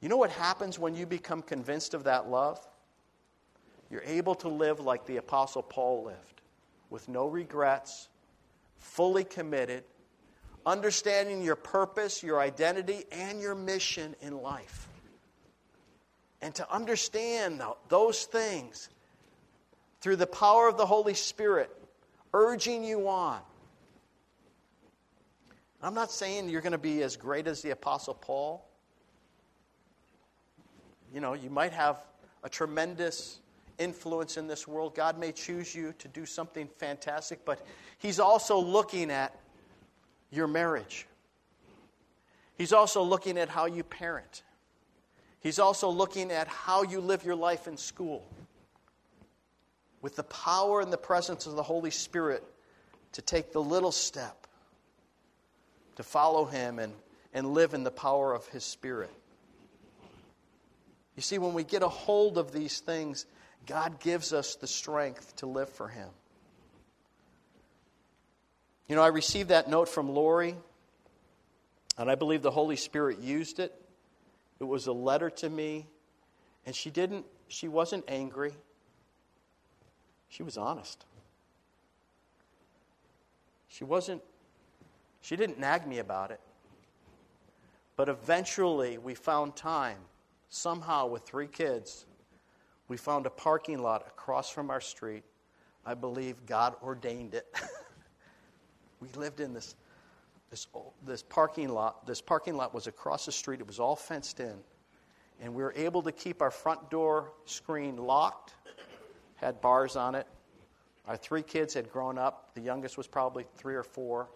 You 0.01 0.09
know 0.09 0.19
what 0.19 0.31
happens 0.31 0.79
when 0.79 0.95
you 0.95 1.05
become 1.05 1.43
convinced 1.43 1.95
of 1.95 2.05
that 2.05 2.29
love? 2.29 2.65
You're 3.91 4.05
able 4.07 4.37
to 4.37 4.49
live 4.49 4.79
like 4.79 5.05
the 5.05 5.17
Apostle 5.17 5.65
Paul 5.65 6.05
lived, 6.05 6.43
with 6.91 7.09
no 7.09 7.27
regrets 7.27 8.09
fully 8.83 9.25
committed, 9.25 9.85
understanding 10.67 11.43
your 11.43 11.57
purpose, 11.57 12.23
your 12.23 12.41
identity, 12.41 13.05
and 13.11 13.41
your 13.41 13.55
mission 13.55 14.15
in 14.21 14.43
life. 14.43 14.89
And 16.43 16.55
to 16.57 16.71
understand 16.71 17.63
those 17.89 18.25
things 18.25 18.91
through 20.01 20.17
the 20.17 20.27
power 20.27 20.69
of 20.69 20.77
the 20.77 20.85
Holy 20.85 21.15
Spirit, 21.15 21.71
urging 22.35 22.85
you 22.85 23.09
on. 23.09 23.41
I'm 25.83 25.95
not 25.95 26.11
saying 26.11 26.49
you're 26.49 26.61
going 26.61 26.73
to 26.73 26.79
be 26.79 27.03
as 27.03 27.17
great 27.17 27.47
as 27.47 27.63
the 27.63 27.71
Apostle 27.71 28.15
Paul. 28.15 28.65
You 31.15 31.21
know, 31.21 31.35
you 31.35 31.51
might 31.51 31.73
have 31.73 32.05
a 32.43 32.49
tremendous 32.49 33.39
influence 33.79 34.37
in 34.37 34.47
this 34.47 34.67
world. 34.67 34.95
God 34.95 35.19
may 35.19 35.33
choose 35.33 35.75
you 35.75 35.95
to 35.99 36.09
do 36.09 36.27
something 36.27 36.69
fantastic, 36.79 37.45
but 37.45 37.65
He's 37.99 38.21
also 38.21 38.59
looking 38.59 39.11
at 39.11 39.39
your 40.31 40.47
marriage. 40.47 41.07
He's 42.57 42.73
also 42.73 43.03
looking 43.03 43.39
at 43.39 43.49
how 43.49 43.67
you 43.67 43.83
parent. 43.83 44.43
He's 45.41 45.59
also 45.59 45.89
looking 45.89 46.31
at 46.31 46.47
how 46.47 46.83
you 46.83 47.01
live 47.01 47.25
your 47.25 47.35
life 47.35 47.67
in 47.67 47.77
school. 47.77 48.25
With 50.01 50.17
the 50.17 50.23
power 50.25 50.81
and 50.81 50.93
the 50.93 50.99
presence 50.99 51.47
of 51.47 51.55
the 51.55 51.63
Holy 51.63 51.91
Spirit 51.91 52.45
to 53.13 53.23
take 53.23 53.53
the 53.53 53.63
little 53.63 53.93
step 53.93 54.47
to 55.97 56.03
follow 56.03 56.45
Him 56.45 56.79
and, 56.79 56.93
and 57.35 57.55
live 57.55 57.75
in 57.75 57.85
the 57.85 57.91
power 57.91 58.33
of 58.33 58.47
His 58.49 58.65
Spirit. 58.65 59.11
You 61.17 61.23
see, 61.23 61.39
when 61.39 61.53
we 61.55 61.65
get 61.65 61.83
a 61.83 61.89
hold 61.89 62.39
of 62.39 62.53
these 62.53 62.81
things, 62.81 63.27
God 63.67 64.01
gives 64.01 64.33
us 64.33 64.57
the 64.57 64.67
strength 64.67 65.37
to 65.37 65.47
live 65.47 65.69
for 65.69 65.89
Him. 65.89 66.09
You 68.89 68.97
know, 68.97 69.03
I 69.03 69.09
received 69.09 69.51
that 69.51 69.71
note 69.71 69.89
from 69.89 70.11
Lori, 70.11 70.57
and 71.97 72.11
I 72.11 72.15
believe 72.15 72.43
the 72.43 72.51
Holy 72.51 72.77
Spirit 72.77 73.21
used 73.21 73.61
it. 73.61 73.73
It 74.61 74.65
was 74.65 74.87
a 74.87 74.93
letter 74.93 75.31
to 75.31 75.49
me, 75.49 75.87
and 76.67 76.75
she 76.75 76.91
didn't, 76.91 77.25
she 77.49 77.69
wasn't 77.69 78.05
angry. 78.09 78.53
She 80.29 80.43
was 80.43 80.57
honest. 80.57 81.05
She 83.69 83.85
wasn't, 83.85 84.23
she 85.21 85.37
didn't 85.37 85.59
nag 85.59 85.87
me 85.87 85.99
about 85.99 86.31
it. 86.31 86.41
But 87.97 88.09
eventually, 88.09 88.99
we 88.99 89.15
found 89.15 89.57
time, 89.57 89.99
somehow, 90.49 91.07
with 91.07 91.23
three 91.23 91.47
kids, 91.47 92.05
we 92.89 92.97
found 92.97 93.27
a 93.27 93.31
parking 93.31 93.79
lot 93.79 94.07
across 94.07 94.51
from 94.51 94.71
our 94.71 94.81
street. 94.81 95.25
I 95.85 95.95
believe 95.95 96.47
God 96.47 96.75
ordained 96.83 97.35
it. 97.35 97.47
we 99.01 99.09
lived 99.17 99.41
in 99.41 99.53
this, 99.53 99.75
this, 100.51 100.67
this 101.05 101.23
parking 101.23 101.69
lot. 101.69 102.07
This 102.07 102.21
parking 102.21 102.57
lot 102.57 102.75
was 102.75 102.87
across 102.87 103.27
the 103.27 103.33
street, 103.33 103.61
it 103.61 103.67
was 103.67 103.81
all 103.81 103.97
fenced 103.97 104.41
in. 104.41 104.57
And 105.41 105.55
we 105.55 105.63
were 105.63 105.75
able 105.75 106.03
to 106.03 106.13
keep 106.13 106.41
our 106.41 106.51
front 106.51 106.91
door 106.91 107.33
screen 107.47 107.97
locked, 107.97 108.55
had 109.37 109.61
bars 109.61 109.97
on 109.97 110.15
it. 110.15 110.27
Our 111.07 111.17
three 111.17 111.43
kids 111.43 111.75
had 111.75 111.91
grown 111.91 112.17
up. 112.17 112.55
The 112.55 112.61
youngest 112.61 112.97
was 112.97 113.09
probably 113.09 113.45
three 113.57 113.75
or 113.75 113.83
four, 113.83 114.29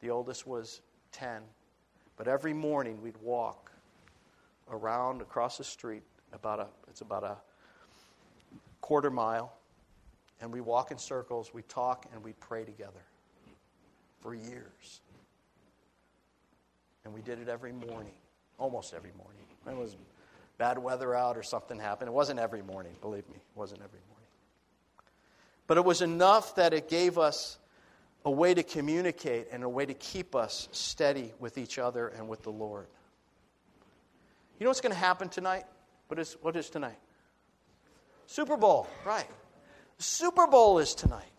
the 0.00 0.10
oldest 0.10 0.46
was 0.46 0.80
10. 1.12 1.42
But 2.16 2.26
every 2.26 2.52
morning 2.52 3.00
we'd 3.00 3.16
walk 3.18 3.70
around 4.70 5.22
across 5.22 5.58
the 5.58 5.64
street 5.64 6.02
about 6.32 6.60
a 6.60 6.66
it's 6.88 7.00
about 7.00 7.24
a 7.24 7.36
quarter 8.80 9.10
mile, 9.10 9.52
and 10.40 10.52
we 10.52 10.60
walk 10.60 10.90
in 10.90 10.98
circles, 10.98 11.52
we 11.52 11.62
talk, 11.62 12.06
and 12.12 12.22
we 12.22 12.32
pray 12.34 12.64
together 12.64 13.04
for 14.20 14.34
years. 14.34 15.00
And 17.04 17.14
we 17.14 17.20
did 17.20 17.40
it 17.40 17.48
every 17.48 17.72
morning, 17.72 18.12
almost 18.58 18.94
every 18.94 19.12
morning. 19.16 19.42
When 19.64 19.76
It 19.76 19.78
was 19.78 19.96
bad 20.58 20.78
weather 20.78 21.14
out 21.14 21.36
or 21.36 21.42
something 21.42 21.78
happened. 21.78 22.08
It 22.08 22.12
wasn't 22.12 22.40
every 22.40 22.62
morning, 22.62 22.92
believe 23.00 23.28
me, 23.28 23.36
it 23.36 23.58
wasn't 23.58 23.80
every 23.80 24.00
morning. 24.08 24.26
But 25.66 25.78
it 25.78 25.84
was 25.84 26.02
enough 26.02 26.56
that 26.56 26.74
it 26.74 26.88
gave 26.88 27.18
us 27.18 27.58
a 28.24 28.30
way 28.30 28.52
to 28.52 28.62
communicate 28.62 29.48
and 29.52 29.62
a 29.62 29.68
way 29.68 29.86
to 29.86 29.94
keep 29.94 30.34
us 30.34 30.68
steady 30.72 31.32
with 31.38 31.56
each 31.56 31.78
other 31.78 32.08
and 32.08 32.28
with 32.28 32.42
the 32.42 32.50
Lord. 32.50 32.88
You 34.58 34.64
know 34.64 34.70
what's 34.70 34.80
going 34.80 34.92
to 34.92 34.98
happen 34.98 35.28
tonight? 35.28 35.64
What 36.08 36.18
is, 36.18 36.36
what 36.40 36.56
is 36.56 36.68
tonight? 36.68 36.98
Super 38.28 38.58
Bowl, 38.58 38.86
right. 39.06 39.26
Super 39.96 40.46
Bowl 40.46 40.78
is 40.80 40.94
tonight. 40.94 41.32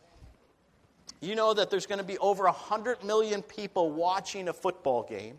You 1.21 1.36
know 1.36 1.54
that 1.54 1.69
there's 1.69 1.86
going 1.86 1.99
to 1.99 2.04
be 2.04 2.17
over 2.17 2.45
100 2.45 3.04
million 3.04 3.43
people 3.43 3.91
watching 3.91 4.47
a 4.47 4.54
football 4.54 5.04
game. 5.04 5.38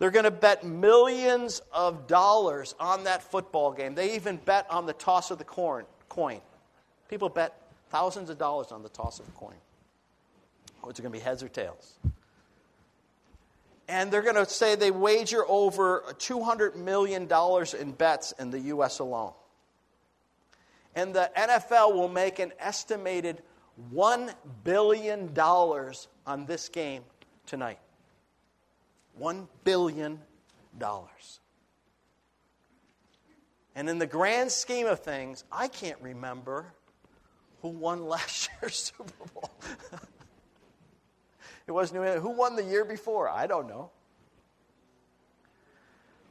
They're 0.00 0.10
going 0.10 0.24
to 0.24 0.32
bet 0.32 0.64
millions 0.64 1.62
of 1.72 2.08
dollars 2.08 2.74
on 2.80 3.04
that 3.04 3.22
football 3.22 3.72
game. 3.72 3.94
They 3.94 4.16
even 4.16 4.38
bet 4.38 4.66
on 4.70 4.86
the 4.86 4.92
toss 4.92 5.30
of 5.30 5.38
the 5.38 5.44
coin. 5.44 5.84
People 7.08 7.28
bet 7.28 7.54
thousands 7.90 8.28
of 8.28 8.38
dollars 8.38 8.72
on 8.72 8.82
the 8.82 8.88
toss 8.88 9.20
of 9.20 9.28
a 9.28 9.32
coin. 9.32 9.54
Oh, 10.82 10.90
it's 10.90 10.98
going 10.98 11.12
to 11.12 11.16
be 11.18 11.22
heads 11.22 11.44
or 11.44 11.48
tails. 11.48 11.94
And 13.88 14.10
they're 14.10 14.22
going 14.22 14.34
to 14.34 14.46
say 14.46 14.74
they 14.74 14.90
wager 14.90 15.44
over 15.46 16.02
$200 16.18 16.74
million 16.74 17.28
in 17.80 17.92
bets 17.92 18.32
in 18.36 18.50
the 18.50 18.60
U.S. 18.60 18.98
alone 18.98 19.32
and 20.96 21.14
the 21.14 21.30
NFL 21.36 21.94
will 21.94 22.08
make 22.08 22.38
an 22.38 22.52
estimated 22.58 23.42
$1 23.94 24.34
billion 24.64 25.38
on 25.38 26.46
this 26.46 26.68
game 26.70 27.02
tonight. 27.44 27.78
$1 29.20 29.46
billion. 29.62 30.18
And 33.74 33.90
in 33.90 33.98
the 33.98 34.06
grand 34.06 34.50
scheme 34.50 34.86
of 34.86 35.00
things, 35.00 35.44
I 35.52 35.68
can't 35.68 36.00
remember 36.00 36.72
who 37.60 37.68
won 37.68 38.06
last 38.06 38.48
year's 38.62 38.76
Super 38.96 39.28
Bowl. 39.34 39.50
it 41.66 41.72
was 41.72 41.92
New 41.92 42.02
England. 42.02 42.22
Who 42.22 42.30
won 42.30 42.56
the 42.56 42.64
year 42.64 42.86
before? 42.86 43.28
I 43.28 43.46
don't 43.46 43.68
know. 43.68 43.90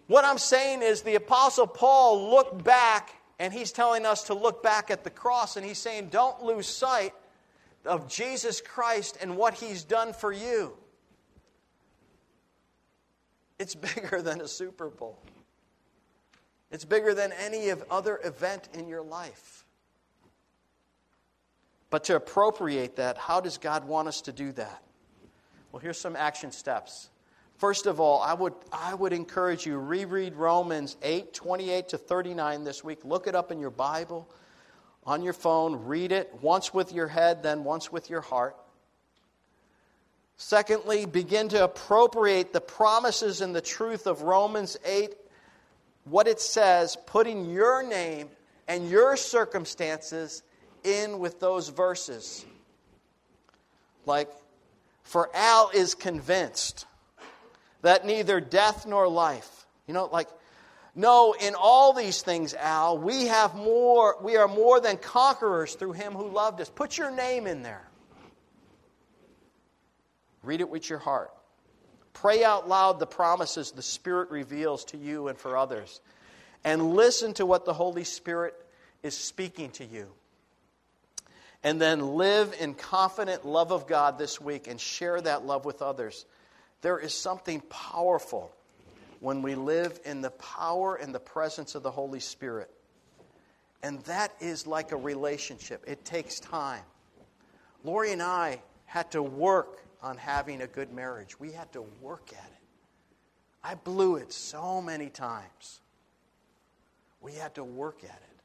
What 0.07 0.25
I'm 0.25 0.39
saying 0.39 0.81
is 0.81 1.03
the 1.03 1.15
Apostle 1.15 1.67
Paul 1.67 2.31
looked 2.31 2.63
back 2.63 3.11
and 3.39 3.53
he's 3.53 3.71
telling 3.71 4.05
us 4.05 4.23
to 4.23 4.33
look 4.33 4.63
back 4.63 4.89
at 4.89 5.03
the 5.03 5.09
cross, 5.09 5.57
and 5.57 5.65
he's 5.65 5.77
saying, 5.77 6.09
don't 6.11 6.43
lose 6.43 6.67
sight 6.67 7.13
of 7.85 8.07
Jesus 8.07 8.61
Christ 8.61 9.17
and 9.21 9.37
what 9.37 9.53
he's 9.55 9.83
done 9.83 10.13
for 10.13 10.31
you. 10.31 10.75
It's 13.59 13.75
bigger 13.95 14.21
than 14.21 14.41
a 14.41 14.47
Super 14.47 14.89
Bowl. 14.89 15.19
It's 16.71 16.85
bigger 16.85 17.13
than 17.13 17.31
any 17.33 17.71
other 17.89 18.19
event 18.23 18.69
in 18.73 18.87
your 18.87 19.01
life. 19.01 19.65
But 21.89 22.05
to 22.05 22.15
appropriate 22.15 22.95
that, 22.97 23.17
how 23.17 23.39
does 23.39 23.57
God 23.57 23.85
want 23.85 24.07
us 24.07 24.21
to 24.21 24.33
do 24.33 24.51
that? 24.53 24.83
Well, 25.71 25.79
here's 25.79 25.99
some 25.99 26.15
action 26.15 26.51
steps. 26.51 27.09
First 27.57 27.85
of 27.85 28.01
all, 28.01 28.21
I 28.21 28.33
would, 28.33 28.53
I 28.71 28.93
would 28.93 29.13
encourage 29.13 29.65
you 29.65 29.77
reread 29.77 30.35
Romans 30.35 30.97
8, 31.01 31.33
28 31.33 31.89
to 31.89 31.97
39 31.97 32.63
this 32.65 32.83
week. 32.83 33.05
Look 33.05 33.27
it 33.27 33.35
up 33.35 33.51
in 33.51 33.59
your 33.59 33.69
Bible, 33.69 34.27
on 35.05 35.23
your 35.23 35.33
phone, 35.33 35.85
read 35.85 36.11
it 36.11 36.33
once 36.41 36.73
with 36.73 36.91
your 36.91 37.07
head, 37.07 37.43
then 37.43 37.63
once 37.63 37.91
with 37.91 38.09
your 38.09 38.21
heart. 38.21 38.57
Secondly, 40.37 41.05
begin 41.05 41.47
to 41.49 41.63
appropriate 41.63 42.51
the 42.51 42.59
promises 42.59 43.39
and 43.39 43.55
the 43.55 43.61
truth 43.61 44.05
of 44.05 44.23
Romans 44.23 44.75
8, 44.83 45.15
what 46.03 46.27
it 46.27 46.41
says, 46.41 46.97
putting 47.05 47.49
your 47.49 47.87
name 47.87 48.27
and 48.67 48.89
your 48.89 49.15
circumstances 49.15 50.43
in 50.83 51.19
with 51.19 51.39
those 51.39 51.69
verses. 51.69 52.45
Like, 54.05 54.29
for 55.03 55.29
Al 55.33 55.69
is 55.73 55.95
convinced 55.95 56.85
that 57.85 58.03
neither 58.03 58.39
death 58.39 58.87
nor 58.87 59.07
life, 59.07 59.67
you 59.87 59.93
know, 59.93 60.09
like, 60.11 60.27
no, 60.95 61.35
in 61.39 61.53
all 61.53 61.93
these 61.93 62.23
things, 62.23 62.55
Al, 62.55 62.97
we 62.97 63.27
have 63.27 63.53
more, 63.53 64.15
we 64.23 64.37
are 64.37 64.47
more 64.47 64.79
than 64.79 64.97
conquerors 64.97 65.75
through 65.75 65.91
him 65.91 66.13
who 66.13 66.27
loved 66.29 66.59
us. 66.61 66.69
Put 66.69 66.97
your 66.97 67.11
name 67.11 67.45
in 67.45 67.61
there. 67.61 67.87
Read 70.41 70.61
it 70.61 70.69
with 70.69 70.89
your 70.89 70.97
heart. 70.97 71.31
Pray 72.13 72.43
out 72.43 72.67
loud 72.67 72.99
the 72.99 73.05
promises 73.05 73.71
the 73.71 73.83
Spirit 73.83 74.31
reveals 74.31 74.85
to 74.85 74.97
you 74.97 75.27
and 75.27 75.37
for 75.37 75.55
others. 75.55 76.01
And 76.63 76.95
listen 76.95 77.35
to 77.35 77.45
what 77.45 77.65
the 77.65 77.73
Holy 77.73 78.03
Spirit 78.03 78.55
is 79.03 79.15
speaking 79.15 79.69
to 79.71 79.85
you. 79.85 80.07
And 81.61 81.79
then 81.79 82.15
live 82.15 82.55
in 82.59 82.73
confident 82.73 83.45
love 83.45 83.71
of 83.71 83.85
God 83.85 84.17
this 84.17 84.41
week 84.41 84.67
and 84.67 84.81
share 84.81 85.21
that 85.21 85.45
love 85.45 85.65
with 85.65 85.83
others. 85.83 86.25
There 86.85 86.99
is 86.99 87.15
something 87.15 87.61
powerful 87.61 88.51
when 89.19 89.41
we 89.41 89.55
live 89.55 89.99
in 90.05 90.21
the 90.21 90.29
power 90.29 90.93
and 90.93 91.15
the 91.15 91.19
presence 91.19 91.73
of 91.73 91.81
the 91.81 91.89
Holy 91.89 92.19
Spirit. 92.19 92.69
And 93.81 94.01
that 94.01 94.31
is 94.39 94.67
like 94.67 94.91
a 94.91 94.95
relationship, 94.95 95.83
it 95.87 96.05
takes 96.05 96.39
time. 96.39 96.83
Lori 97.83 98.11
and 98.11 98.21
I 98.21 98.61
had 98.85 99.09
to 99.13 99.23
work 99.23 99.83
on 100.03 100.17
having 100.17 100.61
a 100.61 100.67
good 100.67 100.93
marriage. 100.93 101.39
We 101.39 101.51
had 101.51 101.73
to 101.73 101.83
work 102.01 102.29
at 102.33 102.51
it. 102.51 102.67
I 103.63 103.73
blew 103.73 104.17
it 104.17 104.31
so 104.31 104.79
many 104.79 105.09
times. 105.09 105.81
We 107.19 107.33
had 107.33 107.55
to 107.55 107.63
work 107.63 108.03
at 108.03 108.09
it. 108.09 108.39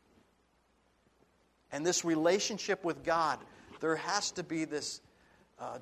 And 1.72 1.84
this 1.84 2.07
relationship 2.07 2.84
with 2.86 3.05
God, 3.05 3.38
there 3.80 3.97
has 3.97 4.30
to 4.30 4.43
be 4.43 4.64
this 4.64 5.03
uh, 5.59 5.76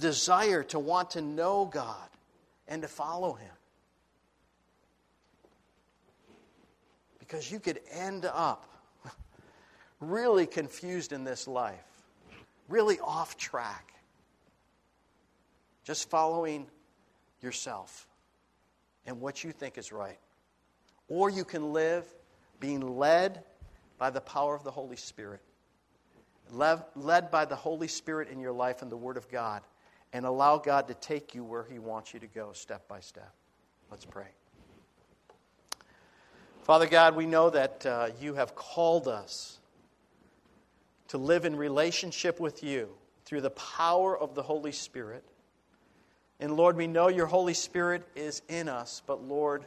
desire 0.00 0.62
to 0.64 0.78
want 0.78 1.10
to 1.12 1.20
know 1.20 1.66
God 1.66 2.08
and 2.68 2.82
to 2.82 2.88
follow 2.88 3.34
Him. 3.34 3.50
Because 7.18 7.50
you 7.50 7.58
could 7.58 7.80
end 7.90 8.24
up 8.24 8.68
really 10.00 10.46
confused 10.46 11.12
in 11.12 11.24
this 11.24 11.48
life, 11.48 11.84
really 12.68 13.00
off 13.00 13.36
track 13.36 13.92
just 15.86 16.10
following 16.10 16.66
yourself 17.40 18.08
and 19.06 19.20
what 19.20 19.44
you 19.44 19.52
think 19.52 19.78
is 19.78 19.92
right. 19.92 20.18
Or 21.08 21.30
you 21.30 21.44
can 21.44 21.72
live 21.72 22.04
being 22.58 22.96
led 22.98 23.44
by 23.96 24.10
the 24.10 24.20
power 24.20 24.56
of 24.56 24.64
the 24.64 24.70
Holy 24.70 24.96
Spirit, 24.96 25.40
led, 26.50 27.30
by 27.30 27.44
the 27.44 27.54
Holy 27.54 27.86
Spirit 27.86 28.28
in 28.28 28.40
your 28.40 28.52
life 28.52 28.82
and 28.82 28.90
the 28.90 28.96
Word 28.96 29.16
of 29.16 29.30
God, 29.30 29.62
and 30.12 30.24
allow 30.24 30.58
God 30.58 30.88
to 30.88 30.94
take 30.94 31.34
you 31.34 31.44
where 31.44 31.64
He 31.64 31.78
wants 31.78 32.14
you 32.14 32.20
to 32.20 32.26
go 32.26 32.52
step 32.52 32.88
by 32.88 33.00
step. 33.00 33.32
Let's 33.90 34.04
pray. 34.04 34.28
Father 36.62 36.86
God, 36.86 37.14
we 37.14 37.26
know 37.26 37.50
that 37.50 37.86
uh, 37.86 38.08
you 38.20 38.34
have 38.34 38.54
called 38.56 39.06
us 39.06 39.58
to 41.08 41.18
live 41.18 41.44
in 41.44 41.54
relationship 41.54 42.40
with 42.40 42.64
you 42.64 42.88
through 43.24 43.40
the 43.40 43.50
power 43.50 44.18
of 44.18 44.34
the 44.34 44.42
Holy 44.42 44.72
Spirit. 44.72 45.24
And 46.40 46.56
Lord, 46.56 46.76
we 46.76 46.86
know 46.86 47.08
your 47.08 47.26
Holy 47.26 47.54
Spirit 47.54 48.06
is 48.16 48.42
in 48.48 48.68
us, 48.68 49.02
but 49.06 49.22
Lord, 49.22 49.64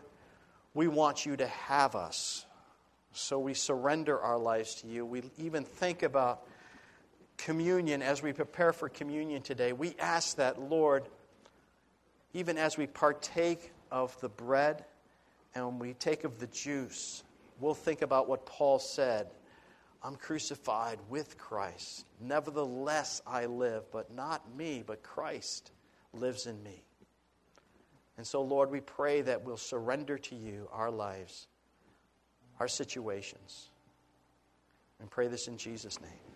we 0.73 0.87
want 0.87 1.25
you 1.25 1.37
to 1.37 1.47
have 1.47 1.95
us. 1.95 2.45
So 3.13 3.39
we 3.39 3.53
surrender 3.53 4.19
our 4.19 4.37
lives 4.37 4.75
to 4.75 4.87
you. 4.87 5.05
We 5.05 5.23
even 5.37 5.63
think 5.63 6.03
about 6.03 6.43
communion 7.39 8.01
as 8.01 8.21
we 8.21 8.33
prepare 8.33 8.73
for 8.73 8.89
communion 8.89 9.41
today. 9.41 9.73
We 9.73 9.95
ask 9.99 10.37
that, 10.37 10.61
Lord, 10.61 11.05
even 12.33 12.57
as 12.57 12.77
we 12.77 12.85
partake 12.85 13.71
of 13.91 14.19
the 14.21 14.29
bread 14.29 14.85
and 15.55 15.79
we 15.79 15.93
take 15.93 16.23
of 16.23 16.39
the 16.39 16.47
juice, 16.47 17.23
we'll 17.59 17.73
think 17.73 18.01
about 18.01 18.27
what 18.29 18.45
Paul 18.45 18.79
said 18.79 19.27
I'm 20.01 20.15
crucified 20.15 20.99
with 21.09 21.37
Christ. 21.37 22.05
Nevertheless, 22.21 23.21
I 23.27 23.47
live, 23.47 23.83
but 23.91 24.13
not 24.13 24.55
me, 24.55 24.81
but 24.85 25.03
Christ 25.03 25.71
lives 26.13 26.45
in 26.45 26.61
me. 26.63 26.83
And 28.17 28.25
so, 28.25 28.41
Lord, 28.41 28.71
we 28.71 28.79
pray 28.79 29.21
that 29.21 29.43
we'll 29.43 29.57
surrender 29.57 30.17
to 30.17 30.35
you 30.35 30.69
our 30.71 30.89
lives, 30.89 31.47
our 32.61 32.69
situations. 32.69 33.69
And 35.01 35.09
pray 35.09 35.27
this 35.27 35.47
in 35.47 35.57
Jesus' 35.57 35.99
name. 35.99 36.28